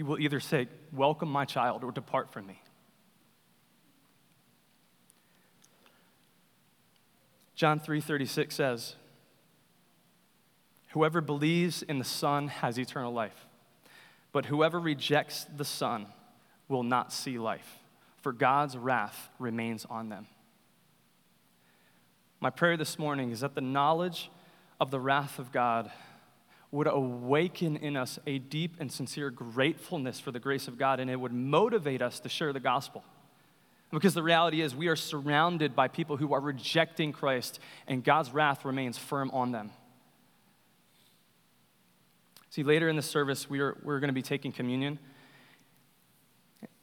He 0.00 0.02
will 0.02 0.18
either 0.18 0.40
say, 0.40 0.66
Welcome, 0.94 1.30
my 1.30 1.44
child, 1.44 1.84
or 1.84 1.92
depart 1.92 2.32
from 2.32 2.46
me. 2.46 2.62
John 7.54 7.78
3:36 7.78 8.52
says, 8.52 8.94
Whoever 10.92 11.20
believes 11.20 11.82
in 11.82 11.98
the 11.98 12.06
Son 12.06 12.48
has 12.48 12.78
eternal 12.78 13.12
life, 13.12 13.44
but 14.32 14.46
whoever 14.46 14.80
rejects 14.80 15.44
the 15.54 15.66
Son 15.66 16.06
will 16.66 16.82
not 16.82 17.12
see 17.12 17.38
life, 17.38 17.80
for 18.22 18.32
God's 18.32 18.78
wrath 18.78 19.28
remains 19.38 19.84
on 19.84 20.08
them. 20.08 20.28
My 22.40 22.48
prayer 22.48 22.78
this 22.78 22.98
morning 22.98 23.32
is 23.32 23.40
that 23.40 23.54
the 23.54 23.60
knowledge 23.60 24.30
of 24.80 24.90
the 24.90 24.98
wrath 24.98 25.38
of 25.38 25.52
God 25.52 25.90
would 26.72 26.86
awaken 26.86 27.76
in 27.76 27.96
us 27.96 28.18
a 28.26 28.38
deep 28.38 28.76
and 28.78 28.90
sincere 28.92 29.30
gratefulness 29.30 30.20
for 30.20 30.30
the 30.30 30.38
grace 30.38 30.68
of 30.68 30.78
God, 30.78 31.00
and 31.00 31.10
it 31.10 31.16
would 31.16 31.32
motivate 31.32 32.00
us 32.00 32.20
to 32.20 32.28
share 32.28 32.52
the 32.52 32.60
gospel. 32.60 33.04
Because 33.90 34.14
the 34.14 34.22
reality 34.22 34.60
is, 34.60 34.74
we 34.74 34.86
are 34.86 34.94
surrounded 34.94 35.74
by 35.74 35.88
people 35.88 36.16
who 36.16 36.32
are 36.32 36.40
rejecting 36.40 37.12
Christ, 37.12 37.58
and 37.88 38.04
God's 38.04 38.32
wrath 38.32 38.64
remains 38.64 38.96
firm 38.96 39.30
on 39.32 39.50
them. 39.50 39.72
See, 42.50 42.62
later 42.62 42.88
in 42.88 42.96
the 42.96 43.02
service, 43.02 43.50
we 43.50 43.60
are, 43.60 43.76
we're 43.82 43.98
going 43.98 44.08
to 44.08 44.14
be 44.14 44.22
taking 44.22 44.52
communion. 44.52 44.98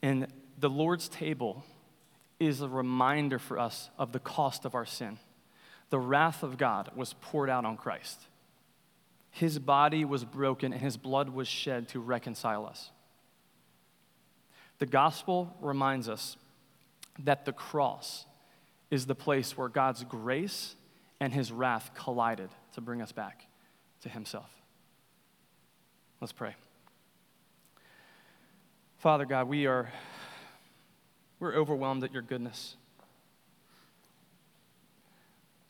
And 0.02 0.26
the 0.58 0.70
Lord's 0.70 1.08
table 1.08 1.64
is 2.38 2.60
a 2.60 2.68
reminder 2.68 3.38
for 3.38 3.58
us 3.58 3.90
of 3.98 4.12
the 4.12 4.18
cost 4.18 4.64
of 4.64 4.74
our 4.74 4.86
sin. 4.86 5.18
The 5.90 5.98
wrath 5.98 6.42
of 6.42 6.58
God 6.58 6.90
was 6.94 7.14
poured 7.14 7.48
out 7.48 7.64
on 7.64 7.76
Christ. 7.76 8.20
His 9.38 9.60
body 9.60 10.04
was 10.04 10.24
broken 10.24 10.72
and 10.72 10.82
his 10.82 10.96
blood 10.96 11.28
was 11.28 11.46
shed 11.46 11.86
to 11.90 12.00
reconcile 12.00 12.66
us. 12.66 12.90
The 14.80 14.86
gospel 14.86 15.56
reminds 15.60 16.08
us 16.08 16.36
that 17.20 17.44
the 17.44 17.52
cross 17.52 18.26
is 18.90 19.06
the 19.06 19.14
place 19.14 19.56
where 19.56 19.68
God's 19.68 20.02
grace 20.02 20.74
and 21.20 21.32
his 21.32 21.52
wrath 21.52 21.92
collided 21.94 22.50
to 22.72 22.80
bring 22.80 23.00
us 23.00 23.12
back 23.12 23.46
to 24.02 24.08
himself. 24.08 24.50
Let's 26.20 26.32
pray. 26.32 26.56
Father 28.98 29.24
God, 29.24 29.46
we 29.46 29.66
are 29.66 29.88
we're 31.38 31.54
overwhelmed 31.54 32.02
at 32.02 32.12
your 32.12 32.22
goodness. 32.22 32.74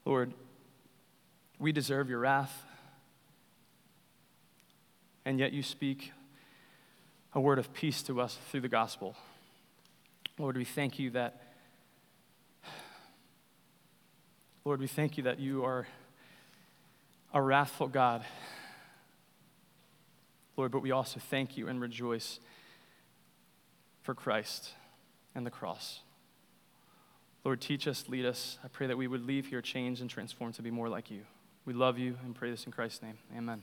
Lord, 0.07 0.33
we 1.59 1.71
deserve 1.71 2.09
your 2.09 2.21
wrath. 2.21 2.65
And 5.29 5.39
yet 5.39 5.53
you 5.53 5.63
speak 5.63 6.13
a 7.35 7.41
word 7.41 7.59
of 7.59 7.75
peace 7.75 8.03
to 8.05 8.19
us 8.19 8.39
through 8.51 8.63
the 8.63 8.69
gospel. 8.69 9.15
Lord, 10.39 10.57
we 10.57 10.65
thank 10.65 10.99
you 10.99 11.11
that 11.11 11.43
Lord, 14.65 14.81
we 14.81 14.87
thank 14.87 15.19
you 15.19 15.25
that 15.25 15.39
you 15.39 15.67
are 15.67 15.87
a 17.35 17.43
wrathful 17.43 17.89
God 17.89 18.25
Lord, 20.57 20.73
but 20.73 20.81
we 20.81 20.93
also 20.93 21.21
thank 21.21 21.59
you 21.59 21.69
and 21.69 21.79
rejoice 21.79 22.41
for 24.01 24.15
Christ 24.15 24.71
and 25.35 25.45
the 25.45 25.51
cross. 25.51 26.01
Lord, 27.45 27.61
teach 27.61 27.87
us, 27.87 28.07
lead 28.09 28.25
us. 28.25 28.59
I 28.65 28.69
pray 28.69 28.87
that 28.87 28.97
we 28.97 29.07
would 29.07 29.27
leave 29.27 29.49
here 29.49 29.61
changed 29.61 30.01
and 30.01 30.09
transformed 30.09 30.55
to 30.55 30.63
be 30.63 30.71
more 30.71 30.89
like 30.89 31.11
you. 31.11 31.21
We 31.67 31.75
love 31.75 31.99
you 31.99 32.17
and 32.25 32.35
pray 32.35 32.51
this 32.51 32.65
in 32.65 32.73
Christ's 32.73 33.03
name. 33.03 33.19
Amen. 33.37 33.63